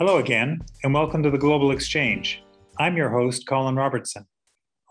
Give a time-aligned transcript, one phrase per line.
[0.00, 2.42] Hello again, and welcome to the Global Exchange.
[2.78, 4.24] I'm your host, Colin Robertson.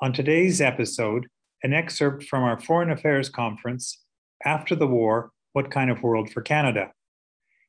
[0.04, 1.26] On today's episode,
[1.64, 4.04] an excerpt from our Foreign Affairs Conference,
[4.46, 6.92] After the War What Kind of World for Canada?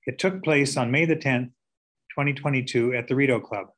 [0.06, 1.52] It took place on May the 10th,
[2.10, 3.68] 2022, at the Rideau Club.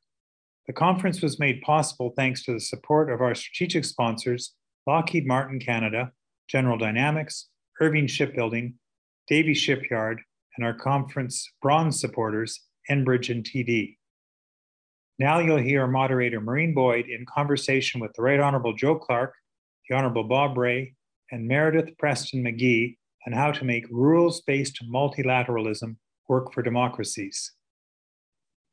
[0.67, 4.55] The conference was made possible thanks to the support of our strategic sponsors,
[4.85, 6.11] Lockheed Martin Canada,
[6.49, 7.47] General Dynamics,
[7.79, 8.73] Irving Shipbuilding,
[9.29, 10.19] Davie Shipyard,
[10.57, 12.59] and our conference bronze supporters,
[12.89, 13.97] Enbridge and TD.
[15.19, 19.33] Now you'll hear moderator Maureen Boyd in conversation with the Right Honorable Joe Clark,
[19.87, 20.93] the Honorable Bob Rae,
[21.31, 25.95] and Meredith Preston McGhie on how to make rules based multilateralism
[26.27, 27.53] work for democracies.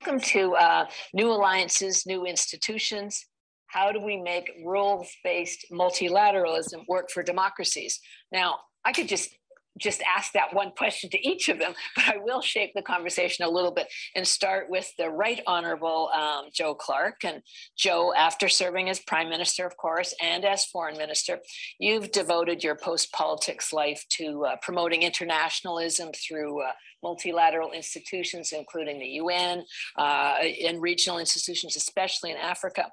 [0.04, 3.26] Welcome to uh, New Alliances, New Institutions.
[3.66, 8.00] How do we make rules based multilateralism work for democracies?
[8.32, 9.36] Now, I could just
[9.78, 13.44] just ask that one question to each of them, but I will shape the conversation
[13.44, 17.24] a little bit and start with the Right Honorable um, Joe Clark.
[17.24, 17.42] And
[17.76, 21.38] Joe, after serving as Prime Minister, of course, and as Foreign Minister,
[21.78, 26.72] you've devoted your post politics life to uh, promoting internationalism through uh,
[27.02, 29.64] multilateral institutions, including the UN
[29.98, 30.34] uh,
[30.66, 32.86] and regional institutions, especially in Africa.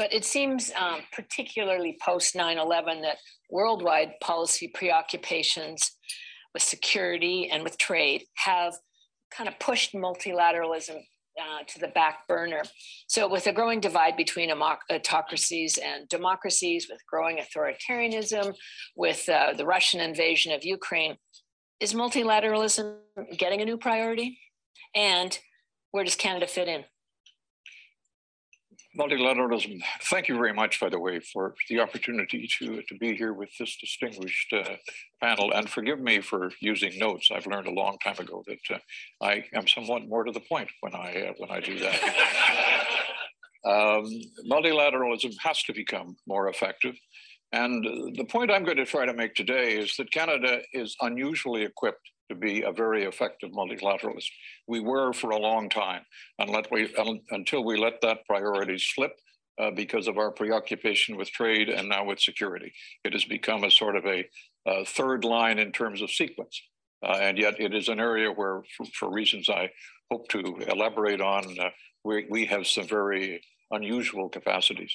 [0.00, 3.18] But it seems, um, particularly post 9 11, that
[3.50, 5.90] worldwide policy preoccupations
[6.54, 8.72] with security and with trade have
[9.30, 10.96] kind of pushed multilateralism
[11.38, 12.62] uh, to the back burner.
[13.08, 18.54] So, with a growing divide between autocracies and democracies, with growing authoritarianism,
[18.96, 21.18] with uh, the Russian invasion of Ukraine,
[21.78, 23.00] is multilateralism
[23.36, 24.38] getting a new priority?
[24.94, 25.38] And
[25.90, 26.84] where does Canada fit in?
[28.98, 29.80] Multilateralism.
[30.02, 33.50] Thank you very much, by the way, for the opportunity to, to be here with
[33.58, 34.76] this distinguished uh,
[35.22, 35.52] panel.
[35.52, 37.30] And forgive me for using notes.
[37.32, 38.78] I've learned a long time ago that uh,
[39.24, 42.02] I am somewhat more to the point when I, uh, when I do that.
[43.64, 44.06] um,
[44.50, 46.96] multilateralism has to become more effective.
[47.52, 47.84] And
[48.16, 52.10] the point I'm going to try to make today is that Canada is unusually equipped
[52.30, 54.30] to be a very effective multilateralist.
[54.66, 56.02] We were for a long time,
[56.70, 56.94] we,
[57.30, 59.12] until we let that priority slip
[59.60, 62.72] uh, because of our preoccupation with trade and now with security.
[63.04, 64.24] It has become a sort of a,
[64.66, 66.62] a third line in terms of sequence.
[67.04, 69.70] Uh, and yet it is an area where, for, for reasons I
[70.10, 71.70] hope to elaborate on, uh,
[72.04, 74.92] we, we have some very unusual capacities.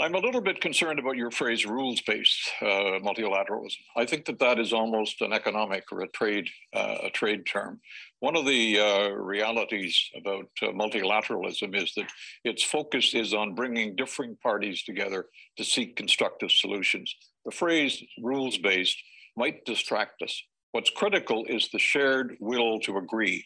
[0.00, 3.80] I'm a little bit concerned about your phrase rules-based uh, multilateralism.
[3.94, 7.80] I think that that is almost an economic or a trade uh, a trade term.
[8.20, 12.10] One of the uh, realities about uh, multilateralism is that
[12.44, 15.26] its focus is on bringing differing parties together
[15.58, 17.14] to seek constructive solutions.
[17.44, 18.96] The phrase rules-based
[19.36, 20.42] might distract us.
[20.72, 23.44] What's critical is the shared will to agree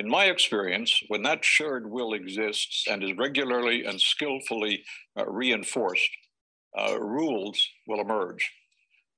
[0.00, 4.82] in my experience, when that shared will exists and is regularly and skillfully
[5.18, 6.08] uh, reinforced,
[6.78, 8.50] uh, rules will emerge.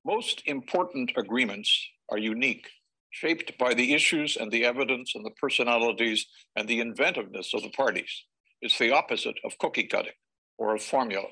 [0.05, 1.71] Most important agreements
[2.09, 2.67] are unique,
[3.11, 6.25] shaped by the issues and the evidence and the personalities
[6.57, 8.13] and the inventiveness of the parties.
[8.61, 10.19] It's the opposite of cookie cutting
[10.57, 11.27] or a formula.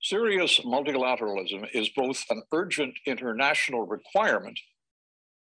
[0.00, 4.60] Serious multilateralism is both an urgent international requirement,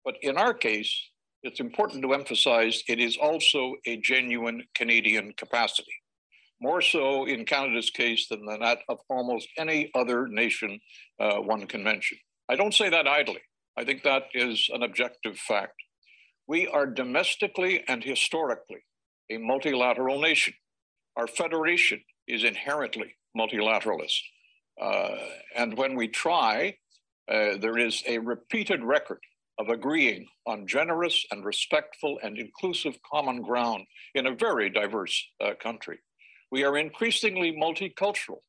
[0.04, 1.09] but in our case,
[1.44, 5.94] it's important to emphasize it is also a genuine Canadian capacity,
[6.62, 10.80] more so in Canada's case than that of almost any other nation
[11.20, 12.18] uh, one can mention.
[12.50, 13.42] I don't say that idly.
[13.78, 15.76] I think that is an objective fact.
[16.48, 18.84] We are domestically and historically
[19.30, 20.54] a multilateral nation.
[21.16, 24.20] Our federation is inherently multilateralist.
[24.82, 25.16] Uh,
[25.56, 26.76] and when we try,
[27.32, 29.20] uh, there is a repeated record
[29.60, 35.52] of agreeing on generous and respectful and inclusive common ground in a very diverse uh,
[35.62, 36.00] country.
[36.50, 38.40] We are increasingly multicultural,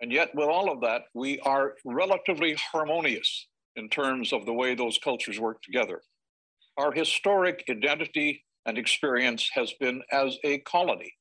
[0.00, 4.74] and yet with all of that, we are relatively harmonious in terms of the way
[4.74, 6.00] those cultures work together.
[6.78, 11.12] Our historic identity and experience has been as a colony,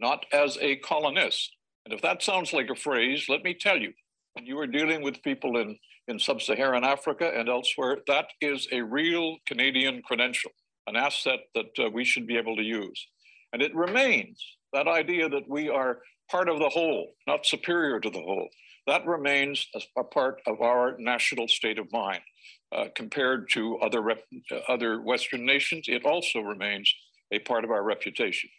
[0.00, 1.54] not as a colonist.
[1.84, 3.92] And if that sounds like a phrase, let me tell you,
[4.34, 5.78] when you are dealing with people in
[6.08, 10.50] in sub Saharan Africa and elsewhere, that is a real Canadian credential,
[10.86, 13.06] an asset that uh, we should be able to use.
[13.52, 15.98] And it remains that idea that we are
[16.30, 18.48] part of the whole, not superior to the whole.
[18.86, 22.22] That remains a, a part of our national state of mind.
[22.70, 26.92] Uh, compared to other, rep, uh, other Western nations, it also remains
[27.32, 28.50] a part of our reputation.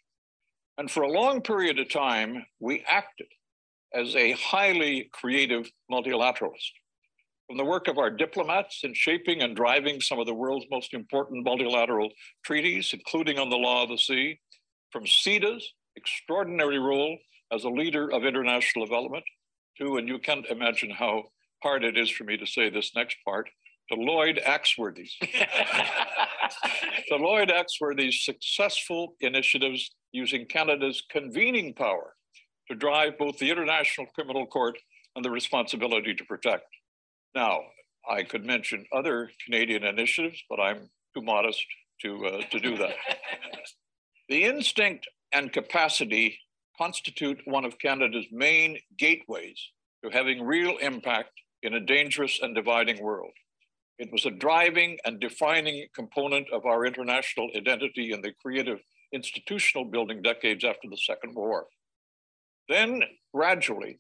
[0.80, 3.28] And for a long period of time, we acted
[3.94, 6.72] as a highly creative multilateralist.
[7.50, 10.94] From the work of our diplomats in shaping and driving some of the world's most
[10.94, 12.12] important multilateral
[12.46, 14.40] treaties, including on the law of the sea,
[14.92, 17.18] from CIDA's extraordinary role
[17.52, 19.24] as a leader of international development
[19.80, 21.24] to, and you can't imagine how
[21.64, 23.50] hard it is for me to say this next part,
[23.92, 25.16] to Lloyd Axworthy's.
[27.08, 32.14] to Lloyd Axworthy's successful initiatives using Canada's convening power
[32.70, 34.78] to drive both the International Criminal Court
[35.16, 36.66] and the responsibility to protect.
[37.36, 37.62] Now,
[38.10, 41.64] I could mention other Canadian initiatives, but I'm too modest
[42.02, 42.96] to, uh, to do that.
[44.30, 46.40] the instinct and capacity
[46.78, 49.60] constitute one of Canada's main gateways
[50.04, 51.32] to having real impact
[51.62, 53.34] in a dangerous and dividing world.
[53.98, 58.80] It was a driving and defining component of our international identity in the creative
[59.12, 61.68] institutional building decades after the Second War.
[62.70, 63.04] Then,
[63.34, 64.00] gradually,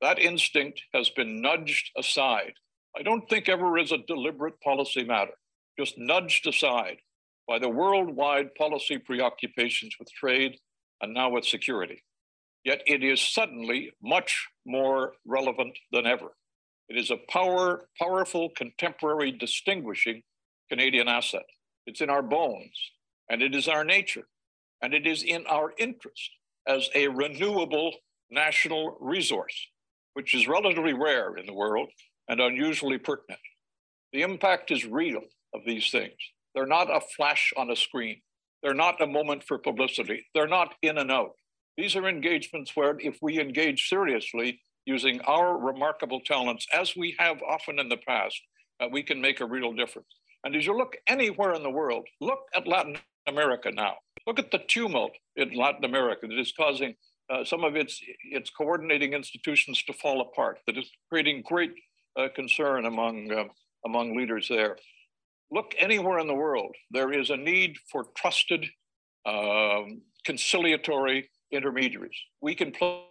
[0.00, 2.54] that instinct has been nudged aside.
[2.96, 5.34] I don't think ever is a deliberate policy matter,
[5.78, 6.98] just nudged aside
[7.46, 10.58] by the worldwide policy preoccupations with trade
[11.00, 12.02] and now with security.
[12.64, 16.28] Yet it is suddenly much more relevant than ever.
[16.88, 20.22] It is a power, powerful, contemporary, distinguishing
[20.68, 21.44] Canadian asset.
[21.86, 22.72] It's in our bones,
[23.28, 24.26] and it is our nature,
[24.82, 26.30] and it is in our interest
[26.66, 27.92] as a renewable
[28.30, 29.68] national resource,
[30.20, 31.88] which is relatively rare in the world
[32.28, 33.40] and unusually pertinent.
[34.12, 35.22] The impact is real
[35.54, 36.12] of these things.
[36.54, 38.20] They're not a flash on a screen.
[38.62, 40.26] They're not a moment for publicity.
[40.34, 41.30] They're not in and out.
[41.78, 47.40] These are engagements where, if we engage seriously using our remarkable talents, as we have
[47.42, 48.38] often in the past,
[48.78, 50.08] uh, we can make a real difference.
[50.44, 53.94] And as you look anywhere in the world, look at Latin America now.
[54.26, 56.94] Look at the tumult in Latin America that is causing
[57.30, 61.72] uh, some of its, its coordinating institutions to fall apart, that is creating great
[62.18, 63.44] uh, concern among, uh,
[63.86, 64.76] among leaders there.
[65.50, 68.66] Look anywhere in the world, there is a need for trusted,
[69.26, 72.16] um, conciliatory intermediaries.
[72.40, 73.02] We can play,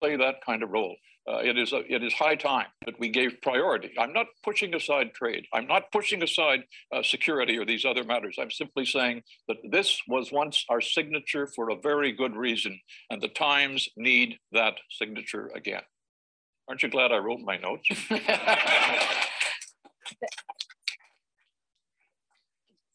[0.00, 0.96] play that kind of role.
[1.28, 3.92] Uh, it, is a, it is high time that we gave priority.
[3.98, 5.46] I'm not pushing aside trade.
[5.52, 6.62] I'm not pushing aside
[6.92, 8.36] uh, security or these other matters.
[8.40, 12.78] I'm simply saying that this was once our signature for a very good reason,
[13.10, 15.82] and the times need that signature again.
[16.68, 17.88] Aren't you glad I wrote my notes?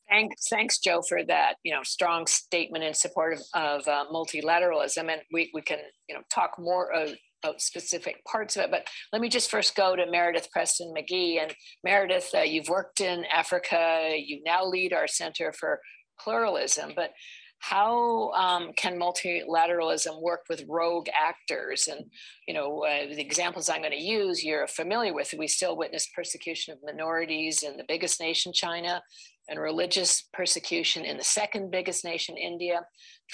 [0.10, 5.10] Thanks, thanks, Joe, for that you know strong statement in support of, of uh, multilateralism,
[5.10, 5.80] and we we can
[6.10, 7.12] you know talk more uh,
[7.44, 8.72] about specific parts of it.
[8.72, 11.42] But let me just first go to Meredith Preston McGhie.
[11.42, 11.54] And
[11.84, 14.16] Meredith, uh, you've worked in Africa.
[14.18, 15.80] You now lead our Center for
[16.20, 16.94] Pluralism.
[16.96, 17.12] But
[17.60, 21.88] how um, can multilateralism work with rogue actors?
[21.88, 22.06] And
[22.48, 25.34] you know, uh, the examples I'm going to use, you're familiar with.
[25.38, 29.02] We still witness persecution of minorities in the biggest nation, China
[29.52, 32.82] and religious persecution in the second biggest nation, India.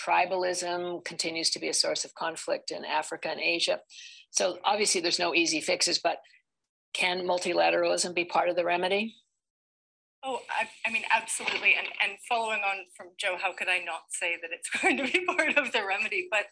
[0.03, 3.79] Tribalism continues to be a source of conflict in Africa and Asia.
[4.31, 6.17] So obviously, there's no easy fixes, but
[6.93, 9.15] can multilateralism be part of the remedy?
[10.23, 11.75] Oh, I, I, mean, absolutely.
[11.77, 15.03] And, and following on from Joe, how could I not say that it's going to
[15.03, 16.27] be part of the remedy?
[16.31, 16.45] But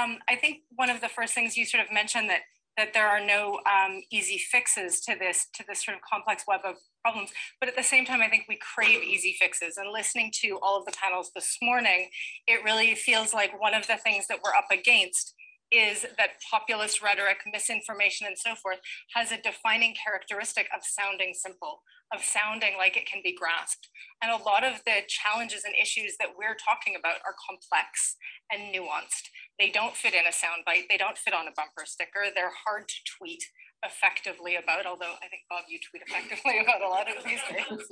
[0.00, 2.42] um, I think one of the first things you sort of mentioned that
[2.80, 6.60] that there are no um, easy fixes to this to this sort of complex web
[6.64, 7.30] of problems.
[7.60, 9.76] But at the same time, I think we crave easy fixes.
[9.76, 12.08] And listening to all of the panels this morning,
[12.46, 15.34] it really feels like one of the things that we're up against
[15.72, 18.78] is that populist rhetoric, misinformation, and so forth
[19.14, 23.88] has a defining characteristic of sounding simple, of sounding like it can be grasped.
[24.22, 28.16] And a lot of the challenges and issues that we're talking about are complex
[28.50, 29.30] and nuanced.
[29.58, 32.88] They don't fit in a soundbite, they don't fit on a bumper sticker, they're hard
[32.88, 33.44] to tweet
[33.84, 37.82] effectively about, although I think Bob, you tweet effectively about a lot of these things.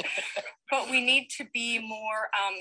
[0.71, 2.59] but we need to be more um,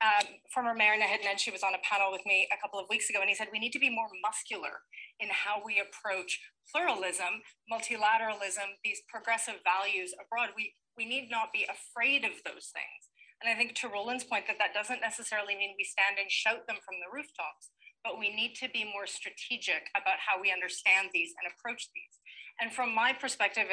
[0.00, 3.10] um, former Mayor Naheed Nenshi was on a panel with me a couple of weeks
[3.10, 4.88] ago, and he said we need to be more muscular
[5.20, 6.40] in how we approach
[6.72, 10.56] pluralism, multilateralism, these progressive values abroad.
[10.56, 13.02] We, we need not be afraid of those things.
[13.40, 16.64] And I think to Roland's point that that doesn't necessarily mean we stand and shout
[16.68, 17.72] them from the rooftops,
[18.04, 22.20] but we need to be more strategic about how we understand these and approach these.
[22.60, 23.68] And from my perspective,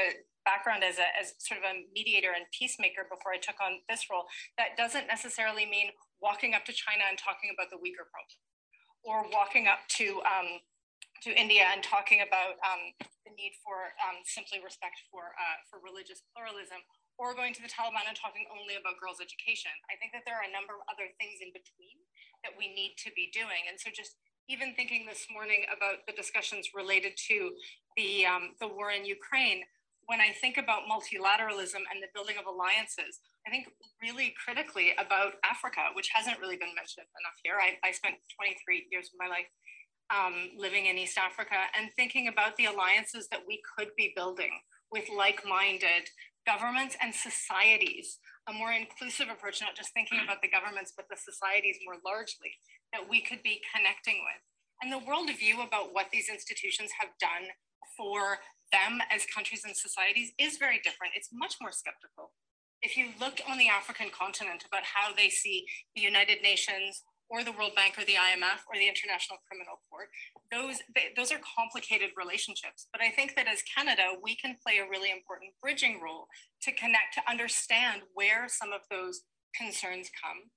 [0.48, 4.08] background as, a, as sort of a mediator and peacemaker before I took on this
[4.08, 4.24] role,
[4.56, 8.40] that doesn't necessarily mean walking up to China and talking about the Uyghur problem,
[9.06, 10.62] or walking up to um,
[11.26, 12.94] to India and talking about um,
[13.26, 16.82] the need for um, simply respect for uh, for religious pluralism,
[17.18, 19.74] or going to the Taliban and talking only about girls' education.
[19.90, 21.98] I think that there are a number of other things in between
[22.46, 26.16] that we need to be doing, and so just even thinking this morning about the
[26.16, 27.52] discussions related to
[27.98, 29.66] the um, the war in Ukraine,
[30.08, 33.72] when I think about multilateralism and the building of alliances, I think
[34.04, 37.56] really critically about Africa, which hasn't really been mentioned enough here.
[37.56, 39.48] I, I spent 23 years of my life
[40.12, 44.52] um, living in East Africa and thinking about the alliances that we could be building
[44.92, 46.12] with like-minded
[46.44, 48.20] governments and societies,
[48.52, 52.52] a more inclusive approach, not just thinking about the governments, but the societies more largely
[52.92, 54.44] that we could be connecting with.
[54.84, 57.48] And the worldview about what these institutions have done
[57.96, 58.44] for
[58.76, 61.16] them as countries and societies is very different.
[61.16, 62.36] It's much more skeptical.
[62.82, 65.66] If you look on the African continent about how they see
[65.96, 70.08] the United Nations, or the World Bank or the IMF or the International Criminal Court.
[70.52, 72.88] Those, they, those are complicated relationships.
[72.92, 76.28] But I think that as Canada, we can play a really important bridging role
[76.64, 80.48] to connect, to understand where some of those concerns come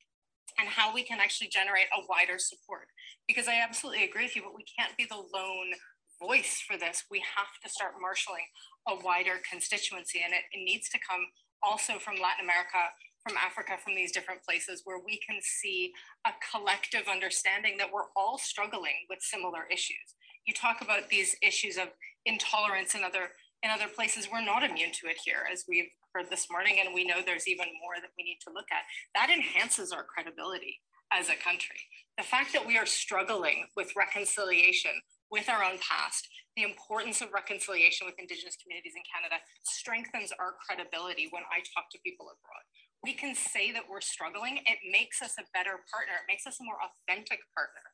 [0.59, 2.87] and how we can actually generate a wider support.
[3.27, 5.75] Because I absolutely agree with you, but we can't be the lone
[6.23, 7.05] voice for this.
[7.11, 8.47] We have to start marshaling
[8.87, 11.27] a wider constituency, and it, it needs to come
[11.63, 12.93] also from Latin America,
[13.27, 15.93] from Africa, from these different places where we can see
[16.27, 20.17] a collective understanding that we're all struggling with similar issues.
[20.47, 21.89] You talk about these issues of
[22.25, 24.29] intolerance in other in other places.
[24.31, 27.47] We're not immune to it here, as we've heard this morning, and we know there's
[27.47, 28.89] even more that we need to look at.
[29.15, 30.81] That enhances our credibility
[31.13, 31.81] as a country.
[32.17, 34.93] The fact that we are struggling with reconciliation
[35.31, 36.27] with our own past,
[36.59, 41.89] the importance of reconciliation with Indigenous communities in Canada strengthens our credibility when I talk
[41.95, 42.67] to people abroad
[43.03, 46.21] we can say that we're struggling, it makes us a better partner.
[46.21, 47.85] It makes us a more authentic partner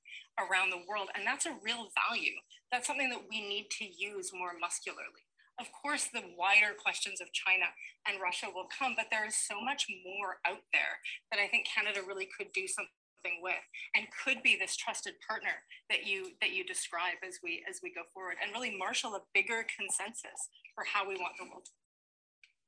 [0.43, 1.09] around the world.
[1.14, 2.35] And that's a real value.
[2.73, 5.23] That's something that we need to use more muscularly.
[5.59, 7.71] Of course, the wider questions of China
[8.05, 11.00] and Russia will come, but there is so much more out there
[11.31, 13.05] that I think Canada really could do something
[13.42, 13.54] with
[13.95, 17.92] and could be this trusted partner that you that you describe as we as we
[17.92, 21.68] go forward and really marshal a bigger consensus for how we want the world.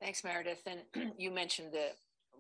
[0.01, 0.63] Thanks, Meredith.
[0.67, 1.91] And you mentioned the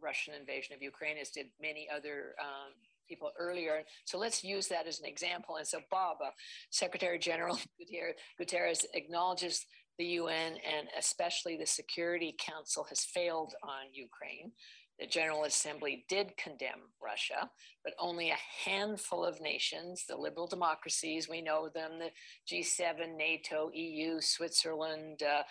[0.03, 2.73] Russian invasion of Ukraine, as did many other um,
[3.09, 3.83] people earlier.
[4.05, 5.57] So let's use that as an example.
[5.57, 6.31] And so, Bob, uh,
[6.71, 7.59] Secretary General
[8.41, 9.65] Guterres acknowledges
[9.99, 14.53] the UN and especially the Security Council has failed on Ukraine.
[14.99, 17.51] The General Assembly did condemn Russia,
[17.85, 22.11] but only a handful of nations, the liberal democracies, we know them, the
[22.51, 25.43] G7, NATO, EU, Switzerland, uh,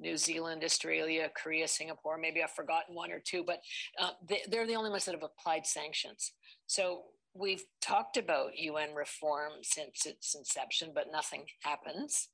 [0.00, 2.18] New Zealand, Australia, Korea, Singapore.
[2.18, 3.60] Maybe I've forgotten one or two, but
[3.98, 6.32] uh, they, they're the only ones that have applied sanctions.
[6.66, 12.28] So we've talked about UN reform since its inception, but nothing happens.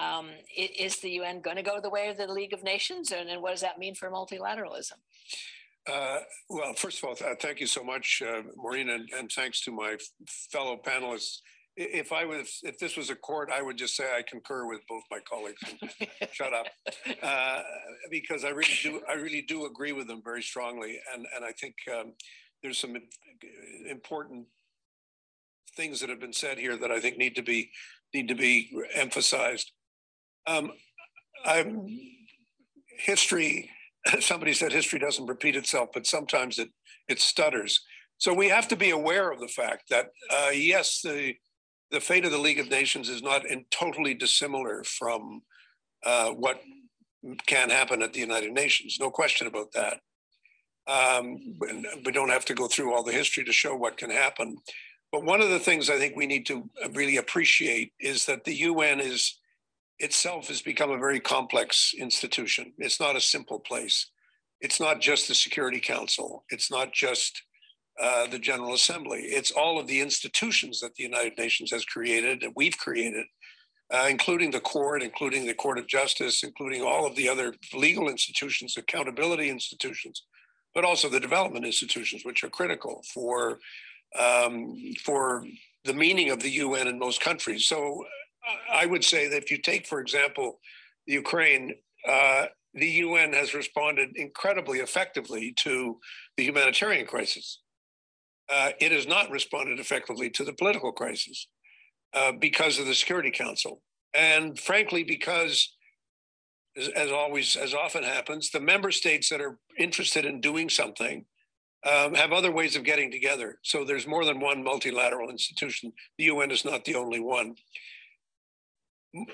[0.00, 3.10] Um, is the UN going to go the way of the League of Nations?
[3.10, 4.98] And, and what does that mean for multilateralism?
[5.86, 6.18] Uh,
[6.48, 9.72] well, first of all, th- thank you so much, uh, Maureen, and, and, thanks to
[9.72, 9.96] my
[10.52, 11.38] fellow panelists
[11.76, 14.80] if I was, if this was a court, I would just say I concur with
[14.88, 15.60] both my colleagues.
[16.32, 16.66] shut up,
[17.22, 17.62] uh,
[18.10, 21.52] because I really do, I really do agree with them very strongly, and and I
[21.52, 22.12] think um,
[22.62, 22.96] there's some
[23.88, 24.46] important
[25.76, 27.70] things that have been said here that I think need to be
[28.12, 29.70] need to be emphasized.
[30.46, 30.72] Um,
[31.44, 31.86] I'm
[32.98, 33.70] history.
[34.20, 36.70] Somebody said history doesn't repeat itself, but sometimes it
[37.08, 37.80] it stutters.
[38.18, 41.34] So we have to be aware of the fact that uh, yes, the
[41.90, 45.42] the fate of the League of Nations is not in totally dissimilar from
[46.04, 46.60] uh, what
[47.46, 48.98] can happen at the United Nations.
[49.00, 50.00] No question about that.
[50.86, 51.38] Um,
[52.04, 54.56] we don't have to go through all the history to show what can happen.
[55.12, 58.54] But one of the things I think we need to really appreciate is that the
[58.54, 59.39] UN is
[60.00, 62.72] itself has become a very complex institution.
[62.78, 64.10] It's not a simple place.
[64.60, 66.44] It's not just the Security Council.
[66.50, 67.42] It's not just
[68.00, 69.20] uh, the General Assembly.
[69.24, 73.26] It's all of the institutions that the United Nations has created, that we've created,
[73.92, 78.08] uh, including the court, including the Court of Justice, including all of the other legal
[78.08, 80.24] institutions, accountability institutions,
[80.74, 83.58] but also the development institutions, which are critical for
[84.18, 85.44] um, for
[85.84, 87.66] the meaning of the UN in most countries.
[87.66, 88.04] So
[88.72, 90.60] I would say that if you take, for example,
[91.06, 91.74] Ukraine,
[92.08, 95.98] uh, the UN has responded incredibly effectively to
[96.36, 97.60] the humanitarian crisis
[98.50, 101.46] uh, it has not responded effectively to the political crisis
[102.14, 103.80] uh, because of the Security Council.
[104.12, 105.72] And frankly, because,
[106.76, 111.24] as, as, always, as often happens, the member states that are interested in doing something
[111.88, 113.58] um, have other ways of getting together.
[113.62, 115.92] So there's more than one multilateral institution.
[116.18, 117.54] The UN is not the only one.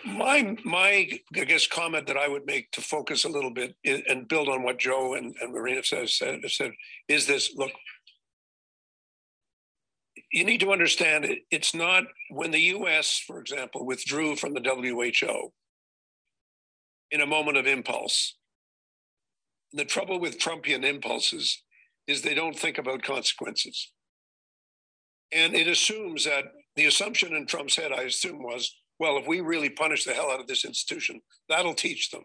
[0.07, 4.27] My, my, I guess, comment that I would make to focus a little bit and
[4.27, 6.73] build on what Joe and, and Marina says, said, said
[7.09, 7.73] is this look,
[10.33, 14.61] you need to understand it, it's not when the US, for example, withdrew from the
[14.61, 15.53] WHO
[17.11, 18.37] in a moment of impulse.
[19.73, 21.63] The trouble with Trumpian impulses
[22.07, 23.93] is they don't think about consequences.
[25.33, 26.45] And it assumes that
[26.77, 30.31] the assumption in Trump's head, I assume, was well, if we really punish the hell
[30.31, 32.25] out of this institution, that'll teach them.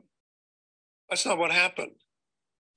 [1.10, 1.92] That's not what happened.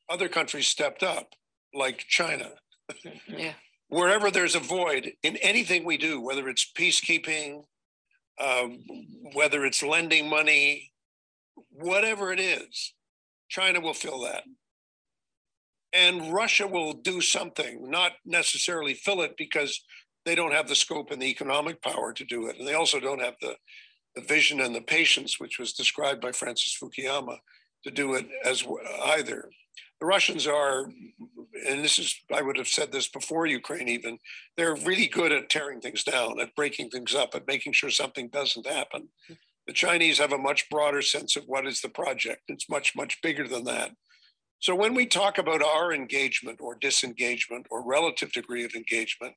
[0.08, 1.34] Other countries stepped up,
[1.72, 2.50] like China.
[3.26, 3.54] Yeah.
[3.88, 7.62] Wherever there's a void in anything we do, whether it's peacekeeping,
[8.42, 8.80] um,
[9.32, 10.92] whether it's lending money,
[11.70, 12.94] whatever it is,
[13.48, 14.42] China will fill that.
[15.92, 19.80] And Russia will do something, not necessarily fill it because
[20.24, 22.58] they don't have the scope and the economic power to do it.
[22.58, 23.54] And they also don't have the,
[24.14, 27.38] the vision and the patience, which was described by Francis Fukuyama,
[27.84, 28.64] to do it as
[29.06, 29.50] either.
[30.00, 30.84] The Russians are,
[31.68, 34.18] and this is, I would have said this before Ukraine even,
[34.56, 38.28] they're really good at tearing things down, at breaking things up, at making sure something
[38.28, 39.08] doesn't happen.
[39.66, 42.42] The Chinese have a much broader sense of what is the project.
[42.48, 43.92] It's much, much bigger than that.
[44.58, 49.34] So when we talk about our engagement or disengagement or relative degree of engagement,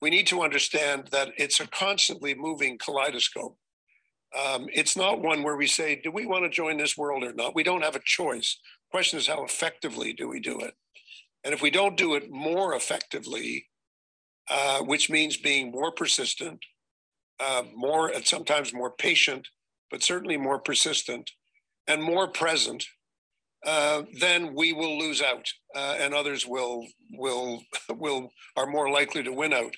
[0.00, 3.56] we need to understand that it's a constantly moving kaleidoscope.
[4.36, 7.32] Um, it's not one where we say, do we want to join this world or
[7.32, 7.54] not?
[7.54, 8.58] We don't have a choice.
[8.90, 10.74] The question is, how effectively do we do it?
[11.44, 13.66] And if we don't do it more effectively,
[14.50, 16.58] uh, which means being more persistent,
[17.40, 19.46] uh, more sometimes more patient,
[19.90, 21.30] but certainly more persistent
[21.86, 22.84] and more present,
[23.64, 29.22] uh, then we will lose out, uh, and others will will will are more likely
[29.22, 29.74] to win out.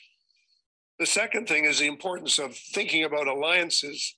[0.99, 4.16] The second thing is the importance of thinking about alliances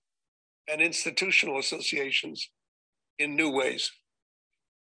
[0.69, 2.49] and institutional associations
[3.19, 3.91] in new ways,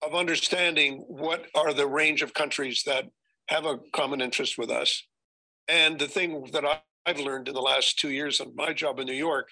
[0.03, 3.05] of understanding what are the range of countries that
[3.49, 5.03] have a common interest with us.
[5.69, 6.65] And the thing that
[7.07, 9.49] I've learned in the last two years of my job in New York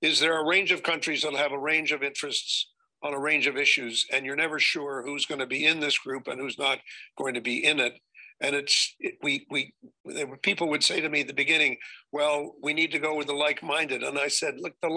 [0.00, 2.70] is there are a range of countries that have a range of interests
[3.02, 5.98] on a range of issues, and you're never sure who's going to be in this
[5.98, 6.78] group and who's not
[7.16, 7.94] going to be in it.
[8.40, 9.72] And it's it, we we
[10.42, 11.76] people would say to me at the beginning,
[12.10, 14.88] "Well, we need to go with the like-minded," and I said, "Look, the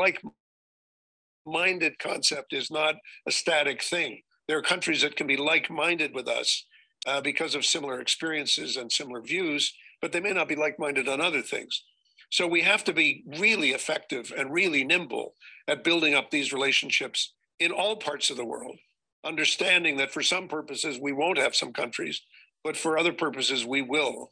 [1.46, 2.96] like-minded concept is not
[3.28, 4.22] a static thing.
[4.48, 6.66] There are countries that can be like-minded with us
[7.08, 11.22] uh, because of similar experiences and similar views, but they may not be like-minded on
[11.22, 11.84] other things."
[12.32, 15.36] So we have to be really effective and really nimble
[15.68, 18.78] at building up these relationships in all parts of the world,
[19.24, 22.22] understanding that for some purposes we won't have some countries
[22.66, 24.32] but for other purposes, we will.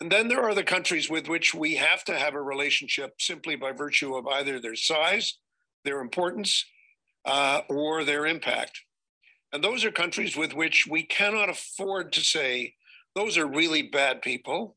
[0.00, 3.54] And then there are the countries with which we have to have a relationship simply
[3.54, 5.38] by virtue of either their size,
[5.84, 6.64] their importance,
[7.24, 8.80] uh, or their impact.
[9.52, 12.74] And those are countries with which we cannot afford to say,
[13.14, 14.76] those are really bad people.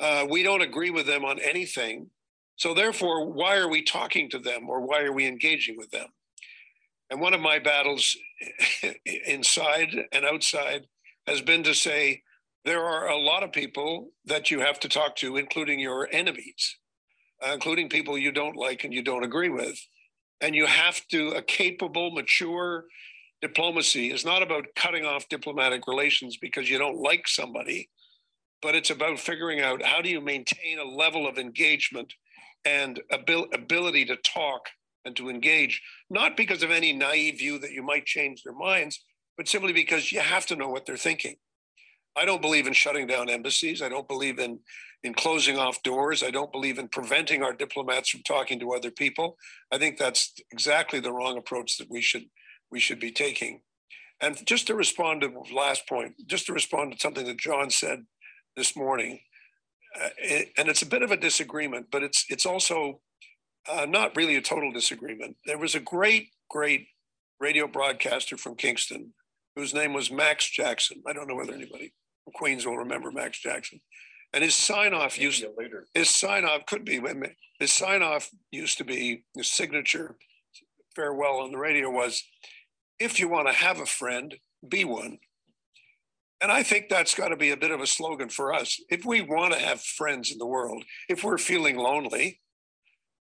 [0.00, 2.10] Uh, we don't agree with them on anything.
[2.56, 6.08] So, therefore, why are we talking to them or why are we engaging with them?
[7.10, 8.16] And one of my battles
[9.26, 10.86] inside and outside
[11.26, 12.22] has been to say
[12.64, 16.76] there are a lot of people that you have to talk to, including your enemies,
[17.44, 19.78] uh, including people you don't like and you don't agree with.
[20.40, 22.84] And you have to, a capable, mature
[23.40, 27.88] diplomacy is not about cutting off diplomatic relations because you don't like somebody,
[28.62, 32.12] but it's about figuring out how do you maintain a level of engagement
[32.64, 34.62] and abil- ability to talk
[35.04, 39.02] and to engage, not because of any naive view that you might change their minds,
[39.36, 41.36] but simply because you have to know what they're thinking.
[42.16, 43.80] I don't believe in shutting down embassies.
[43.80, 44.58] I don't believe in
[45.02, 46.22] in closing off doors.
[46.22, 49.36] I don't believe in preventing our diplomats from talking to other people.
[49.72, 52.24] I think that's exactly the wrong approach that we should
[52.70, 53.62] we should be taking.
[54.20, 57.70] And just to respond to the last point, just to respond to something that John
[57.70, 58.04] said
[58.56, 59.20] this morning,
[60.00, 63.00] uh, it, and it's a bit of a disagreement, but it's it's also
[63.68, 65.36] uh, not really a total disagreement.
[65.46, 66.86] There was a great, great
[67.40, 69.14] radio broadcaster from Kingston
[69.56, 71.02] whose name was Max Jackson.
[71.06, 71.92] I don't know whether anybody
[72.24, 73.80] from Queens will remember Max Jackson.
[74.32, 75.86] And his sign off used later.
[75.92, 77.00] his sign off could be
[77.58, 80.16] his sign off used to be his signature
[80.94, 82.22] farewell on the radio was
[82.98, 84.36] if you want to have a friend,
[84.68, 85.18] be one.
[86.42, 88.80] And I think that's got to be a bit of a slogan for us.
[88.90, 92.40] If we want to have friends in the world, if we're feeling lonely,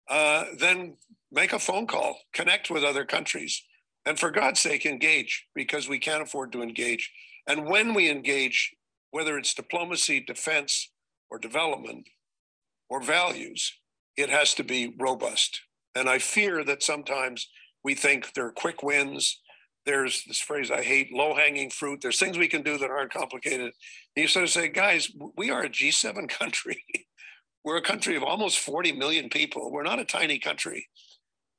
[0.10, 0.98] uh, then
[1.32, 3.62] make a phone call, connect with other countries,
[4.06, 7.12] and for God's sake, engage because we can't afford to engage.
[7.46, 8.74] And when we engage,
[9.12, 10.90] whether it's diplomacy, defense,
[11.30, 12.08] or development,
[12.90, 13.74] or values,
[14.18, 15.62] it has to be robust.
[15.96, 17.48] And I fear that sometimes
[17.84, 19.40] we think there are quick wins.
[19.86, 22.00] There's this phrase I hate low hanging fruit.
[22.02, 23.72] There's things we can do that aren't complicated.
[24.16, 26.84] And you sort of say, guys, we are a G7 country.
[27.64, 29.72] We're a country of almost 40 million people.
[29.72, 30.88] We're not a tiny country.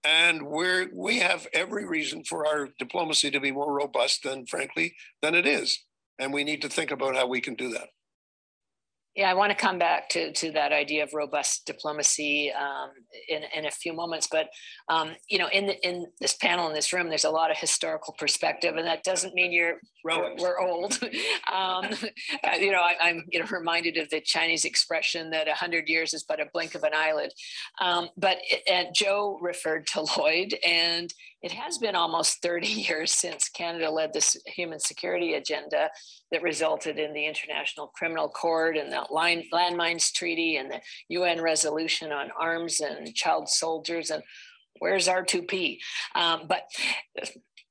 [0.03, 4.95] And we're, we have every reason for our diplomacy to be more robust than, frankly,
[5.21, 5.79] than it is.
[6.19, 7.89] And we need to think about how we can do that.
[9.17, 12.91] Yeah, I want to come back to, to that idea of robust diplomacy um,
[13.29, 14.29] in, in a few moments.
[14.31, 14.49] But,
[14.89, 17.57] um, you know, in, the, in this panel, in this room, there's a lot of
[17.57, 20.99] historical perspective, and that doesn't mean you're we're, we're old.
[21.53, 21.87] um,
[22.59, 26.25] you know, I, am you know, reminded of the Chinese expression that 100 years is
[26.25, 27.33] but a blink of an eyelid.
[27.81, 33.49] Um, but and Joe referred to Lloyd, and it has been almost 30 years since
[33.49, 35.91] Canada led this human security agenda
[36.33, 42.13] that resulted in the International Criminal Court and the Landmines Treaty and the UN resolution
[42.13, 44.11] on arms and child soldiers.
[44.11, 44.23] And
[44.79, 45.79] where's R2P?
[46.15, 46.63] Um, but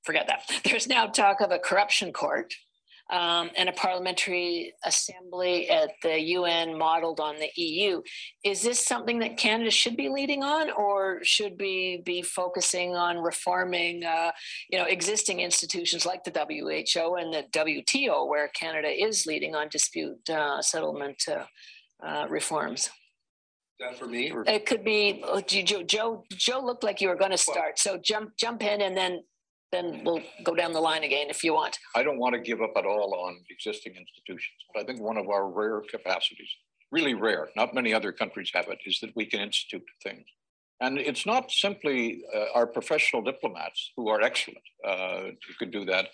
[0.03, 0.61] forget that.
[0.63, 2.53] There's now talk of a corruption court
[3.09, 8.01] um, and a parliamentary assembly at the UN modeled on the EU.
[8.43, 13.17] Is this something that Canada should be leading on, or should we be focusing on
[13.17, 14.31] reforming, uh,
[14.69, 19.69] you know, existing institutions like the WHO and the WTO, where Canada is leading on
[19.69, 21.45] dispute uh, settlement uh,
[22.05, 22.89] uh reforms?
[23.79, 24.31] that for me?
[24.31, 24.43] Or?
[24.47, 25.83] It could be oh, Joe.
[25.83, 29.23] Joe, Joe looked like you were going to start, so jump jump in and then
[29.71, 31.77] then we'll go down the line again if you want.
[31.95, 35.17] I don't want to give up at all on existing institutions, but I think one
[35.17, 36.49] of our rare capacities,
[36.91, 40.25] really rare, not many other countries have it, is that we can institute things.
[40.81, 45.85] And it's not simply uh, our professional diplomats who are excellent uh, who could do
[45.85, 46.07] that.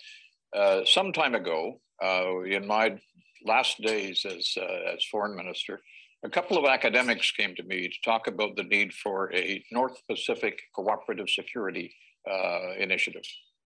[0.54, 2.98] Uh, some time ago, uh, in my
[3.44, 5.80] last days as, uh, as foreign minister,
[6.24, 10.00] a couple of academics came to me to talk about the need for a North
[10.08, 11.94] Pacific cooperative security
[12.78, 13.24] initiative.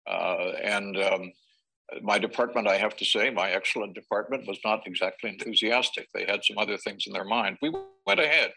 [0.09, 1.33] Uh, and um,
[2.03, 6.09] my department, I have to say, my excellent department was not exactly enthusiastic.
[6.15, 7.59] They had some other things in their mind.
[7.63, 7.73] We
[8.07, 8.53] went ahead.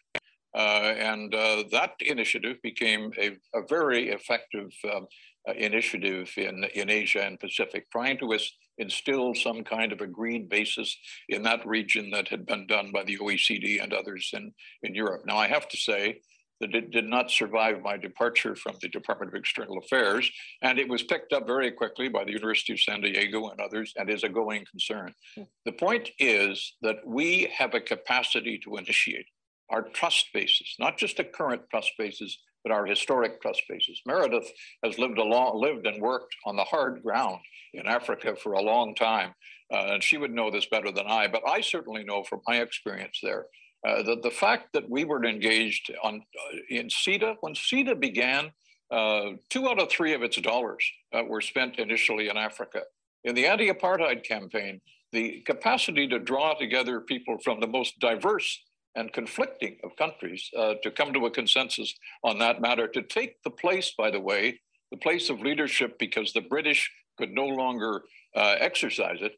[0.55, 5.05] Uh, and uh, that initiative became a, a very effective um,
[5.47, 8.37] uh, initiative in, in Asia and Pacific, trying to
[8.79, 10.97] instill some kind of agreed basis
[11.29, 15.21] in that region that had been done by the OECD and others in, in Europe.
[15.25, 16.19] Now, I have to say,
[16.59, 20.29] that it did not survive my departure from the Department of External Affairs.
[20.61, 23.93] And it was picked up very quickly by the University of San Diego and others
[23.95, 25.13] and is a going concern.
[25.35, 25.43] Hmm.
[25.65, 29.25] The point is that we have a capacity to initiate
[29.69, 34.01] our trust bases, not just the current trust bases, but our historic trust bases.
[34.05, 34.51] Meredith
[34.83, 37.39] has lived, along, lived and worked on the hard ground
[37.73, 39.33] in Africa for a long time.
[39.71, 42.57] Uh, and she would know this better than I, but I certainly know from my
[42.57, 43.45] experience there
[43.87, 48.51] uh, the, the fact that we were engaged on uh, in CIDA, when CIDA began,
[48.91, 52.81] uh, two out of three of its dollars uh, were spent initially in Africa.
[53.23, 58.61] In the anti-apartheid campaign, the capacity to draw together people from the most diverse
[58.95, 63.41] and conflicting of countries uh, to come to a consensus on that matter, to take
[63.43, 64.59] the place, by the way,
[64.91, 68.03] the place of leadership because the British could no longer
[68.35, 69.33] uh, exercise it,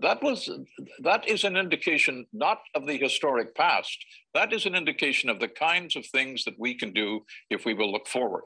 [0.00, 0.48] that was
[1.00, 4.04] that is an indication not of the historic past.
[4.34, 7.74] That is an indication of the kinds of things that we can do if we
[7.74, 8.44] will look forward.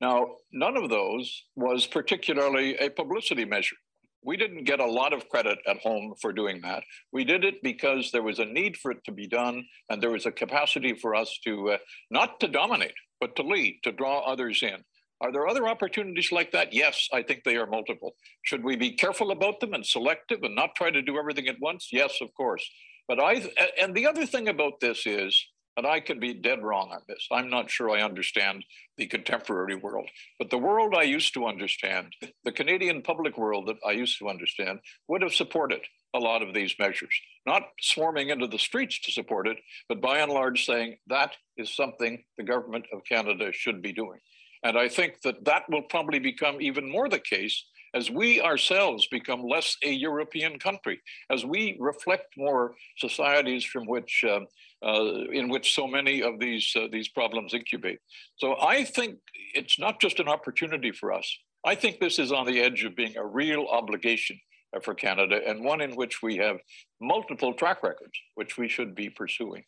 [0.00, 3.76] Now none of those was particularly a publicity measure.
[4.24, 6.82] We didn't get a lot of credit at home for doing that.
[7.12, 10.10] We did it because there was a need for it to be done and there
[10.10, 11.78] was a capacity for us to uh,
[12.10, 14.84] not to dominate but to lead to draw others in
[15.20, 16.72] are there other opportunities like that?
[16.72, 18.14] Yes, I think they are multiple.
[18.42, 21.60] Should we be careful about them and selective and not try to do everything at
[21.60, 21.88] once?
[21.92, 22.68] Yes, of course.
[23.08, 23.50] But I,
[23.80, 27.26] and the other thing about this is, and I could be dead wrong on this,
[27.32, 28.64] I'm not sure I understand
[28.96, 33.78] the contemporary world, but the world I used to understand, the Canadian public world that
[33.86, 35.80] I used to understand, would have supported
[36.14, 37.14] a lot of these measures,
[37.46, 41.74] not swarming into the streets to support it, but by and large saying that is
[41.74, 44.18] something the government of Canada should be doing.
[44.62, 49.06] And I think that that will probably become even more the case as we ourselves
[49.08, 54.40] become less a European country, as we reflect more societies from which, uh,
[54.82, 57.98] uh, in which so many of these, uh, these problems incubate.
[58.36, 59.16] So I think
[59.54, 61.34] it's not just an opportunity for us.
[61.64, 64.38] I think this is on the edge of being a real obligation
[64.82, 66.58] for Canada and one in which we have
[67.00, 69.64] multiple track records, which we should be pursuing.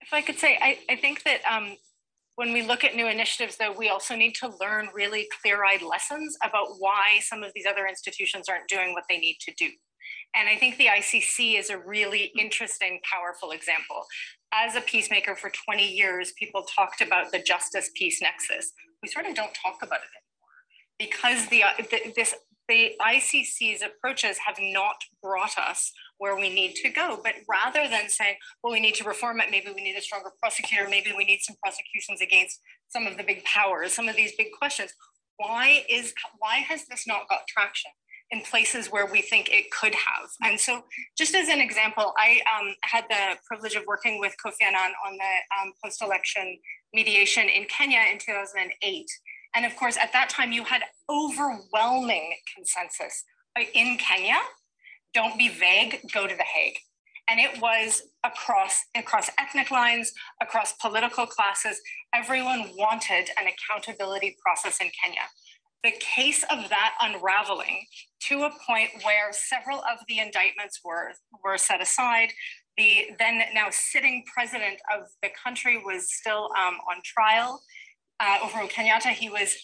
[0.00, 1.76] If I could say, I, I think that um,
[2.36, 5.82] when we look at new initiatives, though, we also need to learn really clear eyed
[5.82, 9.68] lessons about why some of these other institutions aren't doing what they need to do.
[10.34, 14.04] And I think the ICC is a really interesting, powerful example.
[14.52, 18.72] As a peacemaker for 20 years, people talked about the justice peace nexus.
[19.02, 20.58] We sort of don't talk about it anymore
[20.98, 22.34] because the, the this
[22.72, 27.20] the ICC's approaches have not brought us where we need to go.
[27.22, 30.30] But rather than saying, well, we need to reform it, maybe we need a stronger
[30.40, 34.32] prosecutor, maybe we need some prosecutions against some of the big powers, some of these
[34.36, 34.90] big questions.
[35.36, 37.90] Why is why has this not got traction?
[38.30, 40.30] in places where we think it could have.
[40.42, 40.84] And so,
[41.18, 45.18] just as an example, I um, had the privilege of working with Kofi Annan on
[45.18, 46.58] the um, post election
[46.94, 49.06] mediation in Kenya in 2008.
[49.54, 53.24] And of course, at that time, you had overwhelming consensus
[53.74, 54.38] in Kenya
[55.14, 56.78] don't be vague, go to The Hague.
[57.28, 61.80] And it was across, across ethnic lines, across political classes.
[62.14, 65.22] Everyone wanted an accountability process in Kenya
[65.82, 67.84] the case of that unraveling
[68.28, 71.12] to a point where several of the indictments were,
[71.42, 72.32] were set aside.
[72.76, 77.62] The then now sitting president of the country was still um, on trial.
[78.20, 79.56] Uh, Uhuru Kenyatta, he was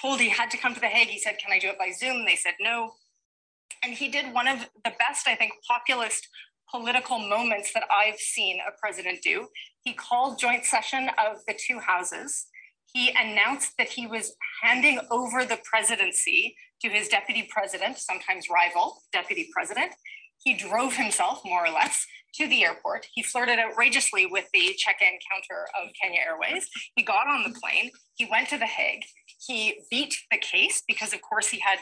[0.00, 1.08] told he had to come to The Hague.
[1.08, 2.24] He said, Can I do it by Zoom?
[2.24, 2.92] They said no.
[3.82, 6.28] And he did one of the best, I think, populist
[6.70, 9.48] political moments that I've seen a president do.
[9.84, 12.46] He called joint session of the two houses
[12.94, 19.02] he announced that he was handing over the presidency to his deputy president, sometimes rival
[19.12, 19.92] deputy president.
[20.38, 23.06] He drove himself, more or less, to the airport.
[23.14, 26.68] He flirted outrageously with the check in counter of Kenya Airways.
[26.96, 27.90] He got on the plane.
[28.16, 29.04] He went to The Hague.
[29.46, 31.78] He beat the case because, of course, he had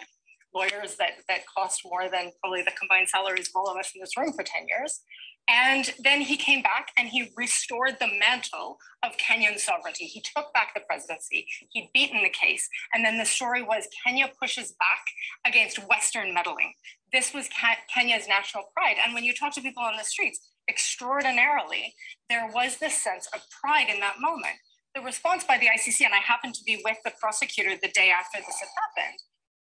[0.54, 4.00] lawyers that, that cost more than probably the combined salaries of all of us in
[4.00, 5.00] this room for 10 years.
[5.48, 10.04] And then he came back and he restored the mantle of Kenyan sovereignty.
[10.04, 12.68] He took back the presidency, he'd beaten the case.
[12.94, 15.04] And then the story was Kenya pushes back
[15.46, 16.72] against Western meddling.
[17.12, 17.48] This was
[17.92, 18.96] Kenya's national pride.
[19.04, 21.94] And when you talk to people on the streets, extraordinarily,
[22.30, 24.56] there was this sense of pride in that moment.
[24.94, 28.10] The response by the ICC, and I happened to be with the prosecutor the day
[28.10, 29.18] after this had happened,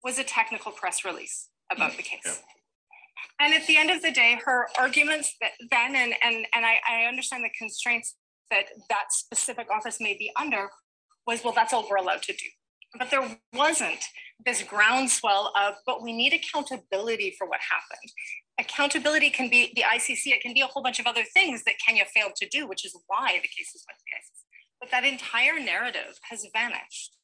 [0.02, 2.20] was a technical press release about the case.
[2.24, 2.32] Yeah.
[3.40, 5.34] And at the end of the day, her arguments
[5.70, 8.16] then, and, and, and I, I understand the constraints
[8.50, 10.68] that that specific office may be under,
[11.26, 12.46] was well, that's all we're allowed to do.
[12.98, 14.04] But there wasn't
[14.44, 18.10] this groundswell of, but we need accountability for what happened.
[18.58, 21.74] Accountability can be the ICC, it can be a whole bunch of other things that
[21.84, 24.44] Kenya failed to do, which is why the cases went to the ICC.
[24.80, 27.16] But that entire narrative has vanished.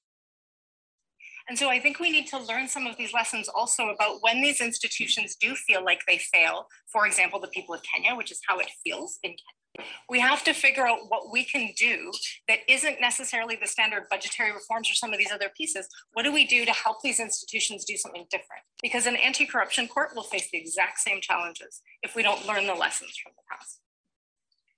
[1.48, 4.40] And so I think we need to learn some of these lessons also about when
[4.40, 6.66] these institutions do feel like they fail.
[6.92, 9.60] For example, the people of Kenya, which is how it feels in Kenya.
[10.09, 12.12] We have to figure out what we can do
[12.49, 15.88] that isn't necessarily the standard budgetary reforms or some of these other pieces.
[16.12, 18.62] What do we do to help these institutions do something different?
[18.83, 22.66] Because an anti corruption court will face the exact same challenges if we don't learn
[22.66, 23.81] the lessons from the past.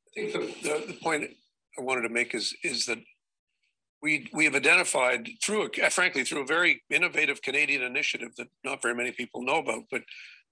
[0.08, 1.30] I think the, the, the point
[1.78, 2.98] I wanted to make is, is that
[4.02, 8.82] we we have identified through a, frankly through a very innovative Canadian initiative that not
[8.82, 9.84] very many people know about.
[9.90, 10.02] But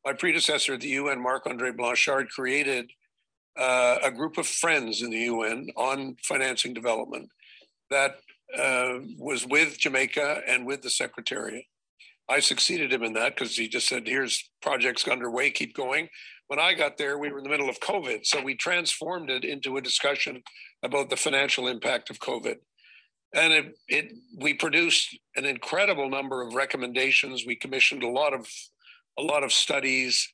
[0.04, 2.90] my predecessor at the UN, Marc Andre Blanchard, created
[3.60, 7.28] uh, a group of friends in the UN on financing development
[7.90, 8.16] that
[8.58, 11.64] uh, was with Jamaica and with the Secretariat.
[12.28, 16.08] I succeeded him in that because he just said, "Here's projects underway, keep going."
[16.46, 19.44] When I got there, we were in the middle of COVID, so we transformed it
[19.44, 20.42] into a discussion
[20.82, 22.56] about the financial impact of COVID
[23.34, 28.48] and it, it we produced an incredible number of recommendations we commissioned a lot of
[29.18, 30.32] a lot of studies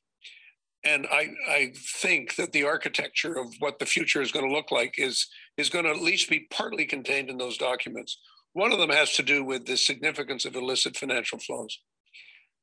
[0.87, 4.71] and I, I think that the architecture of what the future is going to look
[4.71, 8.17] like is is going to at least be partly contained in those documents.
[8.53, 11.77] One of them has to do with the significance of illicit financial flows.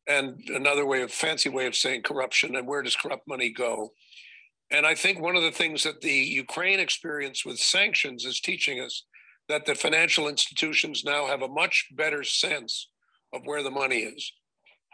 [0.09, 3.93] And another way of fancy way of saying corruption and where does corrupt money go.
[4.71, 8.81] And i think one of the things that the ukraine experience with sanctions is teaching
[8.81, 9.05] us
[9.51, 12.89] that the financial institutions now have a much better sense
[13.35, 14.33] of where the money is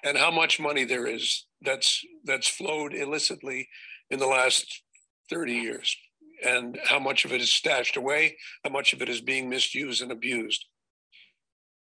[0.04, 3.68] and how much money there is that's that's flowed illicitly
[4.10, 4.82] in the last
[5.28, 5.96] 30 years
[6.44, 10.02] and how much of it is stashed away how much of it is being misused
[10.02, 10.64] and abused.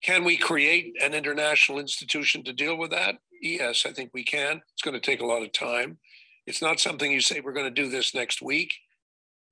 [0.02, 3.16] Can we create an international institution to deal with that?
[3.40, 4.60] Yes i think we can.
[4.72, 5.98] It's going to take a lot of time.
[6.46, 8.72] It's not something you say we're going to do this next week.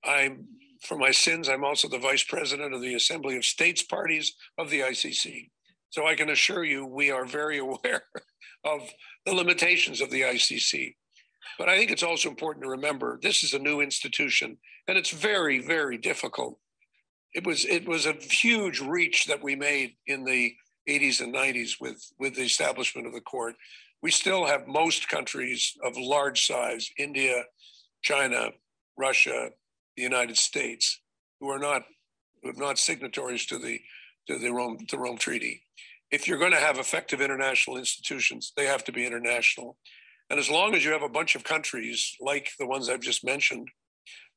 [0.03, 0.47] I'm
[0.81, 4.69] for my sins, I'm also the vice president of the Assembly of States Parties of
[4.69, 5.49] the ICC.
[5.89, 8.03] So I can assure you, we are very aware
[8.67, 8.81] of
[9.25, 10.95] the limitations of the ICC.
[11.57, 15.09] But I think it's also important to remember this is a new institution, and it's
[15.09, 16.59] very, very difficult.
[17.33, 20.53] It was it was a huge reach that we made in the
[20.89, 23.55] 80s and 90s with with the establishment of the court.
[24.01, 27.43] We still have most countries of large size, India,
[28.03, 28.51] China,
[28.97, 29.49] Russia,
[29.95, 31.01] the United States,
[31.39, 31.83] who are not
[32.43, 33.79] who are not signatories to the
[34.27, 35.66] to the Rome the Rome Treaty.
[36.11, 39.77] If you're going to have effective international institutions, they have to be international.
[40.29, 43.25] And as long as you have a bunch of countries like the ones I've just
[43.25, 43.69] mentioned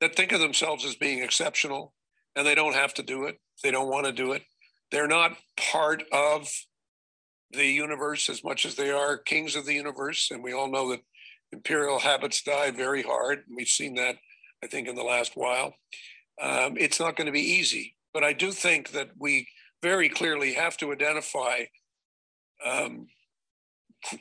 [0.00, 1.92] that think of themselves as being exceptional
[2.36, 4.42] and they don't have to do it, they don't want to do it,
[4.90, 6.48] they're not part of
[7.52, 10.30] the universe as much as they are kings of the universe.
[10.30, 11.00] And we all know that
[11.52, 13.38] imperial habits die very hard.
[13.46, 14.16] And we've seen that,
[14.62, 15.74] I think, in the last while.
[16.40, 19.48] Um, it's not going to be easy, but I do think that we
[19.82, 21.64] very clearly have to identify
[22.64, 23.06] um,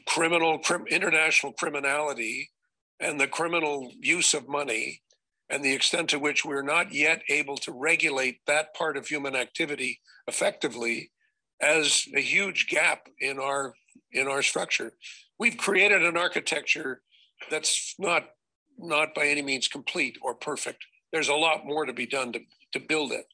[0.08, 2.50] criminal, crim, international criminality
[3.00, 5.02] and the criminal use of money
[5.50, 9.36] and the extent to which we're not yet able to regulate that part of human
[9.36, 11.12] activity effectively
[11.62, 13.74] as a huge gap in our
[14.12, 14.94] in our structure.
[15.38, 17.02] We've created an architecture
[17.50, 18.30] that's not
[18.78, 20.86] not by any means complete or perfect.
[21.12, 22.40] There's a lot more to be done to,
[22.74, 23.26] to build it.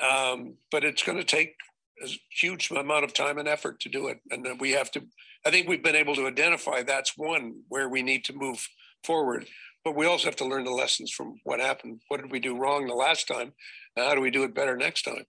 [0.00, 1.54] Um, but it's going to take
[2.02, 4.18] a huge amount of time and effort to do it.
[4.30, 5.02] And we have to,
[5.44, 8.66] I think we've been able to identify that's one where we need to move
[9.04, 9.46] forward.
[9.84, 12.00] But we also have to learn the lessons from what happened.
[12.08, 13.52] What did we do wrong the last time?
[13.96, 15.24] how do we do it better next time?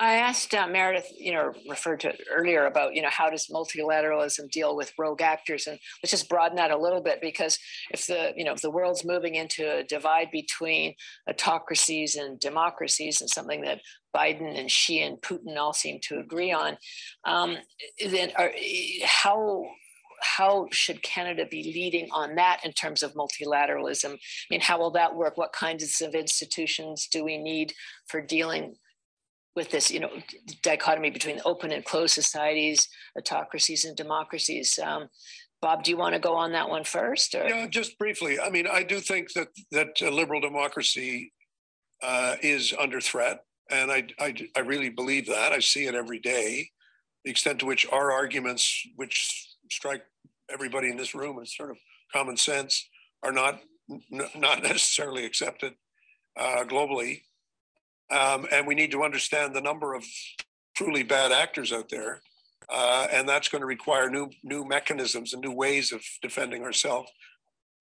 [0.00, 4.50] I asked uh, Meredith, you know, referred to earlier about, you know, how does multilateralism
[4.50, 5.66] deal with rogue actors?
[5.66, 7.58] And let's just broaden that a little bit because
[7.90, 10.94] if the, you know, if the world's moving into a divide between
[11.28, 13.82] autocracies and democracies and something that
[14.16, 16.78] Biden and Xi and Putin all seem to agree on,
[17.26, 17.58] um,
[18.08, 18.52] then are,
[19.04, 19.66] how
[20.22, 24.12] how should Canada be leading on that in terms of multilateralism?
[24.12, 24.18] I
[24.50, 25.38] mean, how will that work?
[25.38, 27.72] What kinds of institutions do we need
[28.06, 28.74] for dealing
[29.56, 30.10] with this, you know,
[30.62, 34.78] dichotomy between open and closed societies, autocracies and democracies.
[34.82, 35.08] Um,
[35.60, 37.34] Bob, do you want to go on that one first?
[37.34, 37.46] Or?
[37.46, 38.40] Yeah, just briefly.
[38.40, 41.32] I mean, I do think that that liberal democracy
[42.02, 45.52] uh, is under threat, and I, I I really believe that.
[45.52, 46.70] I see it every day.
[47.24, 50.02] The extent to which our arguments, which strike
[50.50, 51.76] everybody in this room as sort of
[52.12, 52.88] common sense,
[53.22, 53.60] are not
[54.34, 55.74] not necessarily accepted
[56.38, 57.22] uh, globally.
[58.10, 60.04] Um, and we need to understand the number of
[60.76, 62.20] truly bad actors out there.
[62.68, 67.10] Uh, and that's going to require new new mechanisms and new ways of defending ourselves.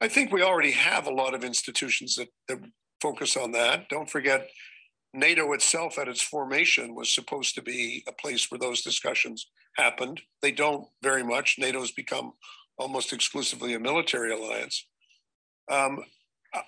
[0.02, 2.60] I think we already have a lot of institutions that, that
[3.02, 3.90] focus on that.
[3.90, 4.50] Don't forget,
[5.14, 10.22] NATO itself at its formation was supposed to be a place where those discussions happened.
[10.42, 11.58] They don't very much.
[11.58, 12.34] NATO's become
[12.78, 14.86] almost exclusively a military alliance.
[15.70, 16.00] Um,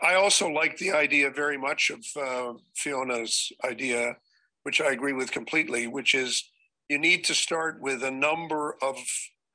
[0.01, 4.15] I also like the idea very much of uh, Fiona's idea,
[4.63, 6.49] which I agree with completely, which is
[6.89, 8.97] you need to start with a number of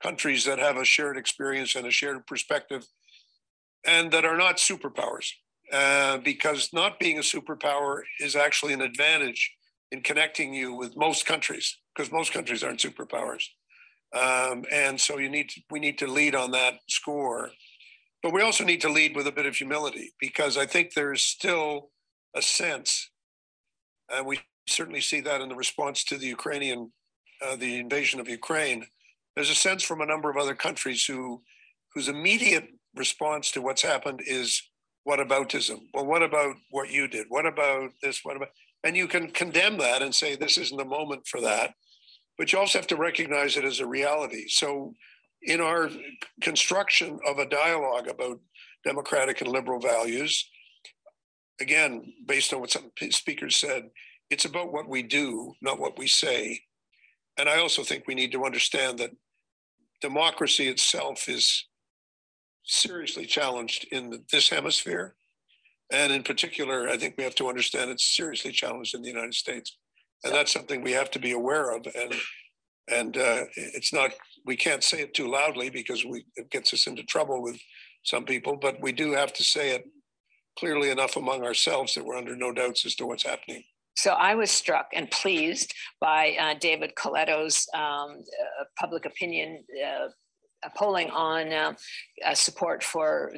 [0.02, 2.84] countries that have a shared experience and a shared perspective
[3.86, 5.30] and that are not superpowers.
[5.72, 9.52] Uh, because not being a superpower is actually an advantage
[9.90, 13.44] in connecting you with most countries, because most countries aren't superpowers.
[14.14, 17.50] Um, and so you need to, we need to lead on that score.
[18.26, 21.22] But we also need to lead with a bit of humility because I think there's
[21.22, 21.90] still
[22.34, 23.08] a sense,
[24.12, 26.90] and we certainly see that in the response to the Ukrainian,
[27.40, 28.84] uh, the invasion of Ukraine.
[29.36, 31.40] There's a sense from a number of other countries who,
[31.94, 34.60] whose immediate response to what's happened is,
[35.04, 35.86] "What aboutism?
[35.94, 37.26] Well, what about what you did?
[37.28, 38.24] What about this?
[38.24, 38.50] What about?"
[38.82, 41.74] And you can condemn that and say this isn't the moment for that,
[42.36, 44.48] but you also have to recognize it as a reality.
[44.48, 44.96] So
[45.46, 45.88] in our
[46.42, 48.40] construction of a dialogue about
[48.84, 50.48] democratic and liberal values,
[51.60, 53.84] again, based on what some speakers said,
[54.30, 56.60] it's about what we do, not what we say.
[57.38, 59.10] And I also think we need to understand that
[60.00, 61.66] democracy itself is
[62.64, 65.14] seriously challenged in this hemisphere.
[65.92, 69.34] And in particular, I think we have to understand it's seriously challenged in the United
[69.34, 69.76] States.
[70.24, 71.86] And that's something we have to be aware of.
[71.94, 72.14] And
[72.88, 74.12] and uh, it's not
[74.46, 77.58] we can't say it too loudly because we it gets us into trouble with
[78.04, 79.84] some people but we do have to say it
[80.58, 83.62] clearly enough among ourselves that we're under no doubts as to what's happening.
[83.96, 90.08] So I was struck and pleased by uh, David Coletto's um, uh, public opinion uh,
[90.76, 91.74] polling on uh,
[92.34, 93.32] support for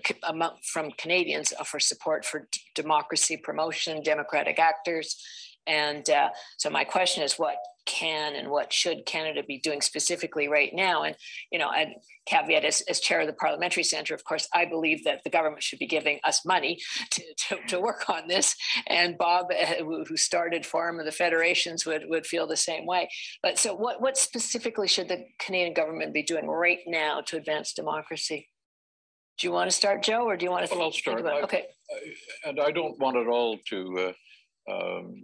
[0.73, 5.23] from Canadians uh, for support for democracy promotion, democratic actors,
[5.69, 10.49] and uh, so my question is, what can and what should Canada be doing specifically
[10.49, 11.03] right now?
[11.03, 11.15] And
[11.53, 11.95] you know, and
[12.27, 15.63] caveat as, as chair of the Parliamentary Centre, of course, I believe that the government
[15.63, 16.79] should be giving us money
[17.11, 18.57] to, to, to work on this.
[18.87, 23.09] And Bob, uh, who started Forum of the Federations, would would feel the same way.
[23.43, 27.75] But so, what what specifically should the Canadian government be doing right now to advance
[27.75, 28.49] democracy?
[29.39, 30.75] Do you want to start, Joe, or do you want to?
[30.75, 31.25] Well, I'll start.
[31.25, 31.67] I, okay.
[31.91, 34.09] I, and I don't want at all to.
[34.09, 34.13] Uh,
[34.71, 35.23] um,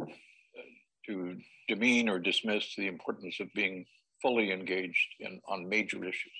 [1.06, 1.36] to
[1.68, 3.84] demean or dismiss the importance of being
[4.22, 6.32] fully engaged in on major issues.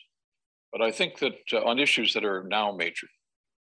[0.73, 3.07] But I think that uh, on issues that are now major,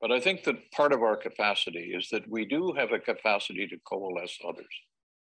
[0.01, 3.67] but I think that part of our capacity is that we do have a capacity
[3.67, 4.75] to coalesce others.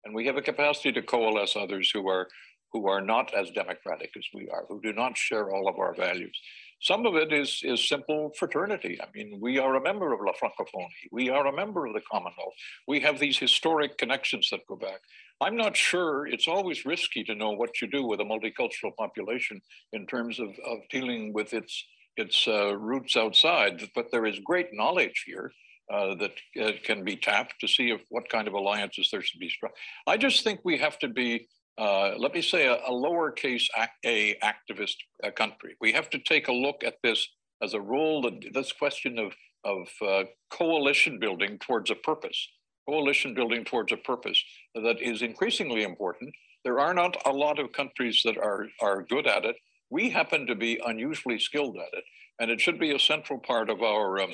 [0.05, 2.29] And we have a capacity to coalesce others who are
[2.73, 5.95] who are not as democratic as we are, who do not share all of our
[5.95, 6.39] values.
[6.81, 8.99] Some of it is, is simple fraternity.
[9.03, 11.09] I mean, we are a member of La Francophonie.
[11.11, 12.55] We are a member of the Commonwealth.
[12.87, 15.01] We have these historic connections that go back.
[15.41, 19.61] I'm not sure it's always risky to know what you do with a multicultural population
[19.93, 21.85] in terms of, of dealing with its,
[22.17, 25.53] its uh, roots outside, but there is great knowledge here
[25.93, 29.41] uh, that uh, can be tapped to see if what kind of alliances there should
[29.41, 29.73] be struck.
[30.07, 31.49] I just think we have to be
[31.79, 33.67] uh, let me say, a, a lowercase
[34.05, 35.77] a activist uh, country.
[35.81, 37.27] We have to take a look at this
[37.63, 39.33] as a role this question of,
[39.65, 42.49] of uh, coalition building towards a purpose,
[42.89, 44.43] coalition building towards a purpose
[44.75, 46.35] that is increasingly important.
[46.65, 49.57] There are not a lot of countries that are, are good at it.
[49.91, 52.05] We happen to be unusually skilled at it,
[52.41, 54.33] and it should be a central part of our um,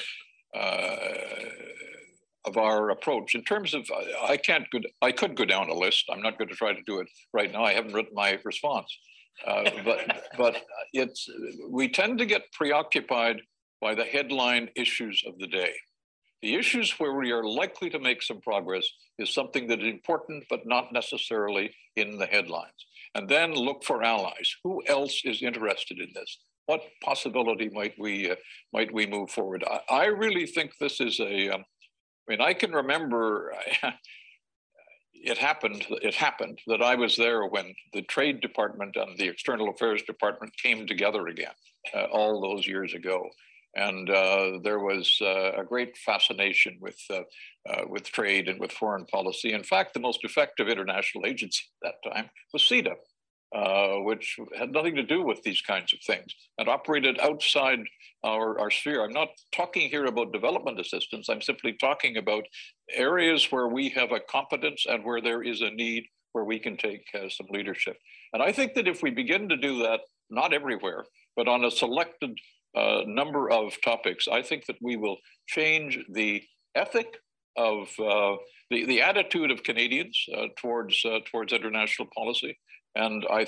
[0.58, 0.88] uh,
[2.44, 3.88] of our approach in terms of
[4.22, 6.04] I can't go, I could go down a list.
[6.10, 7.64] I'm not going to try to do it right now.
[7.64, 8.96] I haven't written my response,
[9.46, 11.28] uh, but but it's
[11.70, 13.40] we tend to get preoccupied
[13.80, 15.72] by the headline issues of the day.
[16.42, 18.86] The issues where we are likely to make some progress
[19.18, 22.86] is something that is important, but not necessarily in the headlines.
[23.14, 24.54] And then look for allies.
[24.62, 26.38] Who else is interested in this?
[26.66, 28.36] What possibility might we uh,
[28.72, 29.64] might we move forward?
[29.66, 31.64] I, I, really think this is a um,
[32.26, 33.52] I mean, I can remember
[35.24, 35.86] it happened.
[36.02, 40.52] It happened that I was there when the Trade Department and the External Affairs Department
[40.62, 41.54] came together again
[41.94, 43.28] uh, all those years ago,
[43.74, 47.22] and uh, there was uh, a great fascination with uh,
[47.68, 49.52] uh, with trade and with foreign policy.
[49.52, 52.94] In fact, the most effective international agency at that time was CIDA,
[53.54, 57.78] uh, which had nothing to do with these kinds of things and operated outside
[58.24, 59.04] our, our sphere.
[59.04, 61.28] I'm not talking here about development assistance.
[61.28, 62.44] I'm simply talking about
[62.92, 66.76] areas where we have a competence and where there is a need where we can
[66.76, 67.96] take uh, some leadership.
[68.32, 70.00] And I think that if we begin to do that,
[70.30, 71.04] not everywhere,
[71.36, 72.36] but on a selected
[72.76, 76.42] uh, number of topics, I think that we will change the
[76.74, 77.18] ethic
[77.56, 78.34] of uh,
[78.70, 82.58] the, the attitude of Canadians uh, towards, uh, towards international policy.
[82.94, 83.46] And I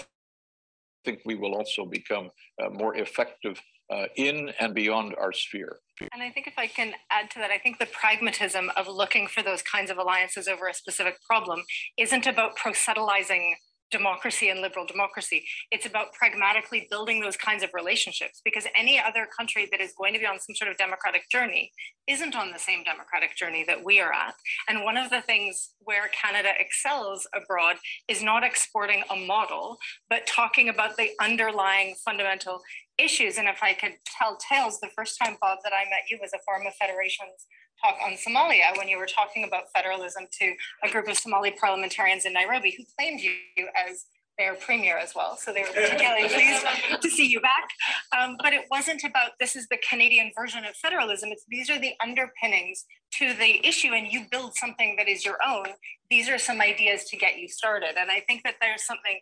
[1.04, 2.30] think we will also become
[2.62, 3.60] uh, more effective
[3.92, 5.78] uh, in and beyond our sphere.
[6.12, 9.26] And I think if I can add to that, I think the pragmatism of looking
[9.28, 11.62] for those kinds of alliances over a specific problem
[11.96, 13.56] isn't about proselytizing
[13.90, 15.44] democracy and liberal democracy.
[15.70, 20.12] It's about pragmatically building those kinds of relationships because any other country that is going
[20.14, 21.70] to be on some sort of democratic journey
[22.06, 24.34] isn't on the same democratic journey that we are at.
[24.68, 27.76] And one of the things where Canada excels abroad
[28.08, 29.78] is not exporting a model,
[30.10, 32.60] but talking about the underlying fundamental
[32.98, 33.38] issues.
[33.38, 36.32] And if I could tell tales, the first time, Bob, that I met you was
[36.32, 37.46] a Forum of Federations
[37.82, 40.54] talk on Somalia when you were talking about federalism to
[40.84, 43.32] a group of Somali parliamentarians in Nairobi who claimed you
[43.88, 44.06] as
[44.38, 45.36] their premier as well.
[45.36, 46.66] So they were particularly pleased
[47.00, 47.68] to see you back.
[48.16, 51.30] Um, but it wasn't about this is the Canadian version of federalism.
[51.32, 52.84] It's these are the underpinnings
[53.18, 55.66] to the issue, and you build something that is your own.
[56.10, 57.98] These are some ideas to get you started.
[57.98, 59.20] And I think that there's something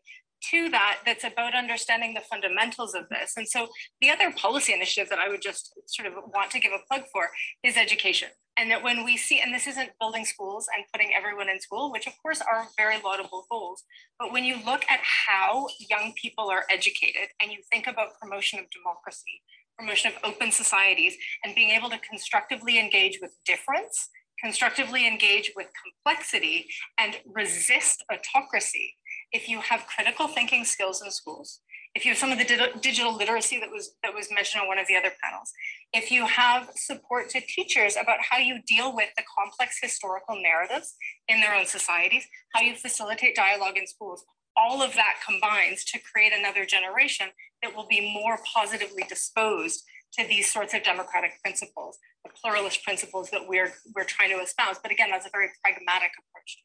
[0.51, 3.35] to that that's about understanding the fundamentals of this.
[3.37, 3.69] And so
[4.01, 7.05] the other policy initiative that I would just sort of want to give a plug
[7.13, 7.31] for
[7.63, 8.29] is education.
[8.57, 11.91] And that when we see, and this isn't building schools and putting everyone in school,
[11.91, 13.83] which of course are very laudable goals,
[14.19, 18.61] but when you look at how young people are educated and you think about promotion
[18.61, 19.43] of democracy,
[19.77, 24.09] promotion of open societies, and being able to constructively engage with difference,
[24.43, 26.67] constructively engage with complexity,
[26.99, 28.95] and resist autocracy,
[29.33, 31.61] if you have critical thinking skills in schools,
[31.95, 34.79] if you have some of the digital literacy that was that was mentioned on one
[34.79, 35.53] of the other panels,
[35.93, 40.95] if you have support to teachers about how you deal with the complex historical narratives
[41.29, 44.25] in their own societies, how you facilitate dialogue in schools,
[44.57, 47.29] all of that combines to create another generation
[47.63, 49.85] that will be more positively disposed
[50.19, 54.77] to these sorts of democratic principles, the pluralist principles that we're we're trying to espouse.
[54.83, 56.59] But again, that's a very pragmatic approach.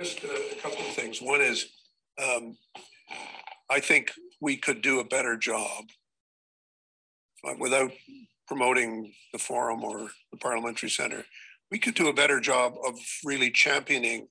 [0.00, 1.20] Just a couple of things.
[1.20, 1.66] One is,
[2.22, 2.56] um,
[3.70, 5.84] I think we could do a better job
[7.44, 7.92] uh, without
[8.46, 11.24] promoting the forum or the parliamentary center.
[11.70, 14.28] We could do a better job of really championing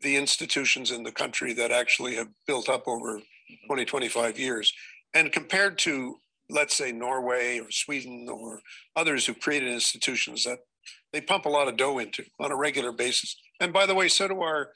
[0.00, 3.20] the institutions in the country that actually have built up over
[3.66, 4.72] 20, 25 years.
[5.14, 6.16] And compared to,
[6.48, 8.60] let's say, Norway or Sweden or
[8.94, 10.58] others who've created institutions that
[11.12, 13.36] they pump a lot of dough into on a regular basis.
[13.60, 14.70] And by the way, so do our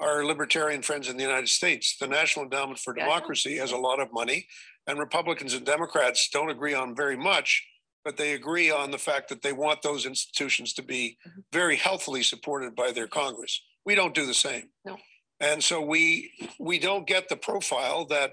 [0.00, 1.96] our libertarian friends in the United States.
[2.00, 4.46] The National Endowment for Democracy has a lot of money,
[4.88, 7.64] and Republicans and Democrats don't agree on very much,
[8.04, 11.40] but they agree on the fact that they want those institutions to be mm-hmm.
[11.52, 13.62] very healthily supported by their Congress.
[13.86, 14.70] We don't do the same.
[14.84, 14.96] No.
[15.40, 18.32] And so we we don't get the profile that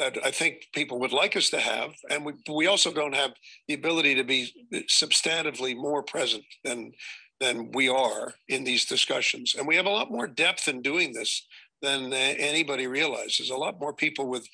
[0.00, 3.32] that I think people would like us to have, and we we also don't have
[3.68, 4.40] the ability to be
[4.88, 6.92] substantively more present than
[7.38, 9.54] than we are in these discussions.
[9.54, 11.46] And we have a lot more depth in doing this
[11.82, 13.50] than anybody realizes.
[13.50, 14.46] A lot more people with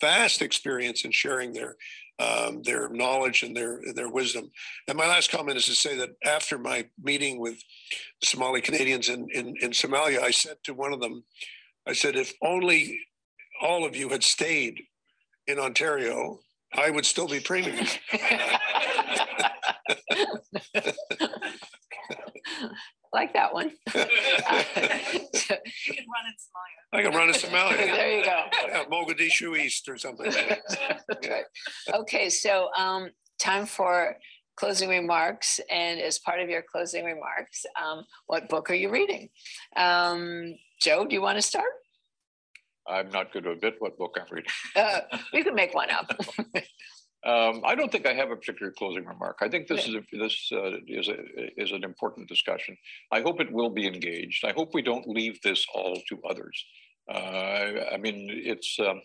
[0.00, 1.76] vast experience in sharing their
[2.18, 4.50] um, their knowledge and their their wisdom.
[4.88, 7.58] And my last comment is to say that after my meeting with
[8.22, 11.22] Somali Canadians in, in, in Somalia, I said to one of them,
[11.86, 12.98] I said, if only
[13.60, 14.82] all of you had stayed
[15.48, 16.38] in Ontario,
[16.74, 17.86] I would still be premium.
[23.12, 23.70] like that one.
[23.86, 24.06] you can
[26.12, 26.92] run in Somalia.
[26.92, 27.76] I can run in Somalia.
[27.76, 28.44] there you go.
[28.66, 30.30] Yeah, Mogadishu East or something.
[31.28, 31.44] right.
[31.94, 33.08] Okay, so um,
[33.40, 34.16] time for
[34.56, 35.60] closing remarks.
[35.70, 39.30] And as part of your closing remarks, um, what book are you reading?
[39.76, 41.70] Um, Joe, do you want to start?
[42.88, 44.50] I'm not going to admit what book I'm reading.
[44.76, 45.00] uh,
[45.32, 46.10] you can make one up.
[47.26, 49.38] Um, I don't think I have a particular closing remark.
[49.40, 51.16] I think this is a, this uh, is a,
[51.60, 52.76] is an important discussion.
[53.10, 54.44] I hope it will be engaged.
[54.44, 56.64] I hope we don't leave this all to others.
[57.12, 59.02] Uh, I mean, it's um,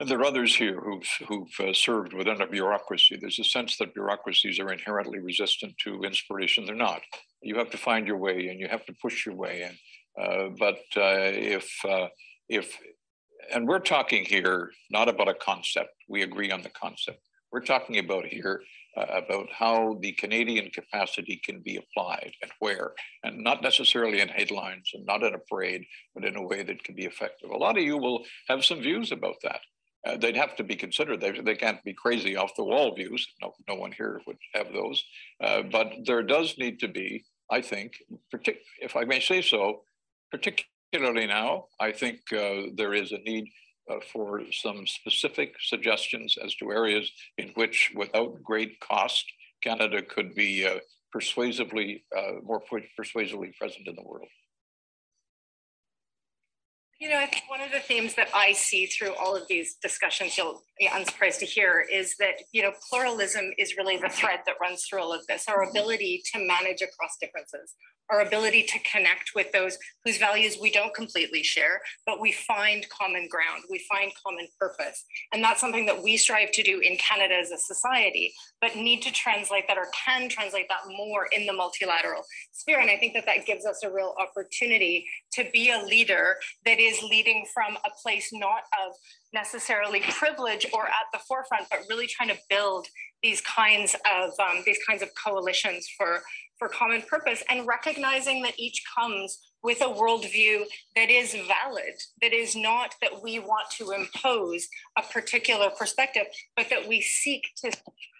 [0.00, 3.16] and there are others here who've who've uh, served within a bureaucracy.
[3.20, 6.64] There's a sense that bureaucracies are inherently resistant to inspiration.
[6.64, 7.02] They're not.
[7.42, 10.22] You have to find your way, and you have to push your way in.
[10.24, 12.08] Uh, but uh, if uh,
[12.48, 12.78] if
[13.52, 15.90] and we're talking here not about a concept.
[16.08, 17.20] We agree on the concept.
[17.50, 18.62] We're talking about here
[18.96, 22.92] uh, about how the Canadian capacity can be applied and where,
[23.24, 25.84] and not necessarily in headlines and not in a parade,
[26.14, 27.50] but in a way that can be effective.
[27.50, 29.60] A lot of you will have some views about that.
[30.06, 31.20] Uh, they'd have to be considered.
[31.20, 33.26] They, they can't be crazy off the wall views.
[33.40, 35.04] No, no one here would have those.
[35.42, 37.92] Uh, but there does need to be, I think,
[38.34, 39.82] partic- if I may say so,
[40.30, 43.46] particularly particularly now, I think uh, there is a need
[43.90, 49.24] uh, for some specific suggestions as to areas in which, without great cost,
[49.62, 50.78] Canada could be uh,
[51.10, 52.62] persuasively, uh, more
[52.96, 54.28] persuasively present in the world.
[57.00, 59.76] You know, I think one of the themes that I see through all of these
[59.82, 64.40] discussions, you'll be unsurprised to hear, is that, you know, pluralism is really the thread
[64.46, 67.74] that runs through all of this, our ability to manage across differences,
[68.10, 72.84] our ability to connect with those whose values we don't completely share, but we find
[72.88, 75.04] common ground, we find common purpose.
[75.32, 79.02] And that's something that we strive to do in Canada as a society, but need
[79.02, 82.80] to translate that or can translate that more in the multilateral sphere.
[82.80, 86.80] And I think that that gives us a real opportunity to be a leader that
[86.80, 88.96] is leading from a place not of
[89.32, 92.86] necessarily privilege or at the forefront, but really trying to build
[93.22, 96.22] these kinds of um, these kinds of coalitions for
[96.58, 100.64] for common purpose and recognizing that each comes with a worldview
[100.96, 104.66] that is valid, that is not that we want to impose
[104.98, 107.70] a particular perspective, but that we seek to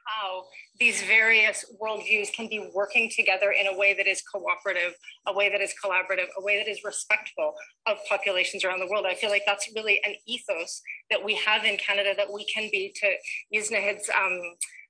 [0.07, 0.45] how
[0.79, 4.95] these various worldviews can be working together in a way that is cooperative,
[5.27, 7.55] a way that is collaborative, a way that is respectful
[7.87, 9.07] of populations around the world.
[9.09, 12.69] I feel like that's really an ethos that we have in Canada that we can
[12.73, 13.13] be, to
[13.51, 14.41] use Nahid's um,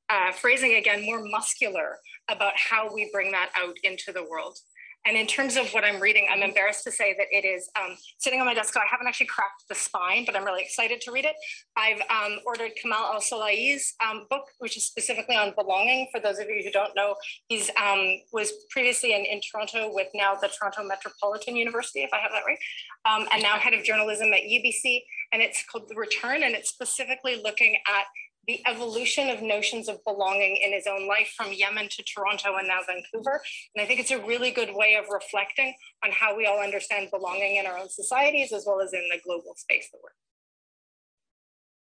[0.08, 1.98] uh, phrasing again, more muscular
[2.28, 4.58] about how we bring that out into the world.
[5.04, 7.96] And in terms of what I'm reading, I'm embarrassed to say that it is um,
[8.18, 8.72] sitting on my desk.
[8.72, 11.34] So I haven't actually cracked the spine, but I'm really excited to read it.
[11.76, 16.08] I've um, ordered Kamal Al-Solaylee's um, book, which is specifically on belonging.
[16.12, 17.16] For those of you who don't know,
[17.48, 22.18] he's um, was previously in, in Toronto with now the Toronto Metropolitan University, if I
[22.18, 22.58] have that right,
[23.04, 25.02] um, and now head of journalism at UBC.
[25.32, 28.04] And it's called The Return, and it's specifically looking at
[28.46, 32.66] the evolution of notions of belonging in his own life from Yemen to Toronto and
[32.66, 33.40] now Vancouver.
[33.74, 35.74] And I think it's a really good way of reflecting
[36.04, 39.20] on how we all understand belonging in our own societies as well as in the
[39.24, 40.10] global space that we're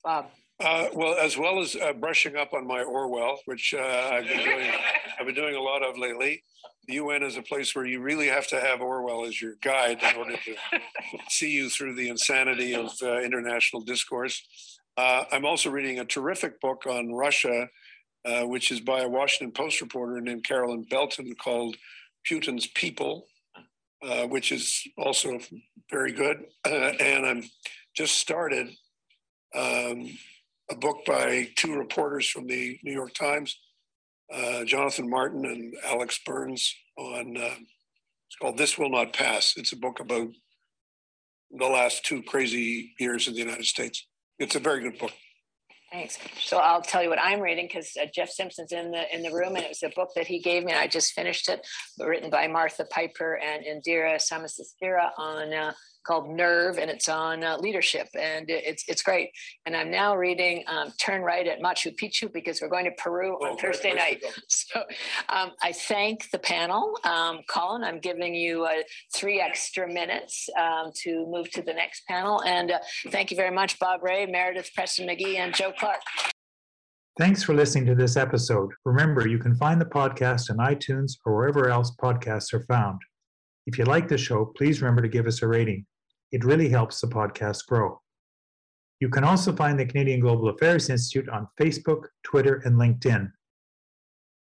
[0.04, 0.30] Bob.
[0.60, 4.44] Uh, well, as well as uh, brushing up on my Orwell, which uh, I've been
[4.44, 4.70] doing,
[5.18, 6.42] I've been doing a lot of lately.
[6.88, 10.02] The UN is a place where you really have to have Orwell as your guide
[10.02, 10.56] in order to
[11.28, 14.77] see you through the insanity of uh, international discourse.
[14.98, 17.68] Uh, I'm also reading a terrific book on Russia,
[18.24, 21.76] uh, which is by a Washington Post reporter named Carolyn Belton called
[22.28, 23.28] Putin's People,
[24.02, 25.38] uh, which is also
[25.88, 26.38] very good.
[26.66, 27.44] Uh, and I'm
[27.94, 28.70] just started
[29.54, 30.10] um,
[30.68, 33.56] a book by two reporters from the New York Times,
[34.34, 39.54] uh, Jonathan Martin and Alex Burns, on uh, it's called This Will Not Pass.
[39.56, 40.26] It's a book about
[41.52, 44.07] the last two crazy years in the United States.
[44.38, 45.12] It's a very good book.
[45.90, 46.18] Thanks.
[46.40, 49.32] So I'll tell you what I'm reading because uh, Jeff Simpson's in the in the
[49.32, 51.66] room, and it was a book that he gave me, and I just finished it,
[51.98, 55.72] written by Martha Piper and Indira Samarasekera on uh,
[56.08, 59.30] called Nerve, and it's on uh, leadership, and it's it's great.
[59.66, 63.34] And I'm now reading um, Turn Right at Machu Picchu because we're going to Peru
[63.34, 64.24] on oh, Thursday night.
[64.48, 64.82] So
[65.28, 67.84] um, I thank the panel, um, Colin.
[67.84, 68.82] I'm giving you uh,
[69.14, 72.78] three extra minutes um, to move to the next panel, and uh,
[73.10, 76.00] thank you very much, Bob Rae, Meredith Preston McGhie, and Joe Clark.
[77.18, 78.70] Thanks for listening to this episode.
[78.84, 83.00] Remember, you can find the podcast on iTunes or wherever else podcasts are found.
[83.66, 85.84] If you like the show, please remember to give us a rating.
[86.32, 88.00] It really helps the podcast grow.
[89.00, 93.30] You can also find the Canadian Global Affairs Institute on Facebook, Twitter, and LinkedIn.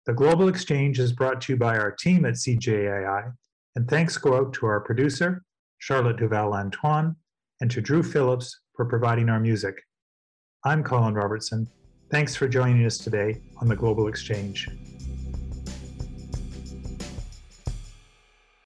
[0.07, 3.33] The Global Exchange is brought to you by our team at CGAI,
[3.77, 5.45] and thanks go out to our producer,
[5.79, 7.15] Charlotte Duval-Lantoine,
[7.61, 9.81] and to Drew Phillips for providing our music.
[10.65, 11.69] I'm Colin Robertson.
[12.11, 14.69] Thanks for joining us today on the Global Exchange.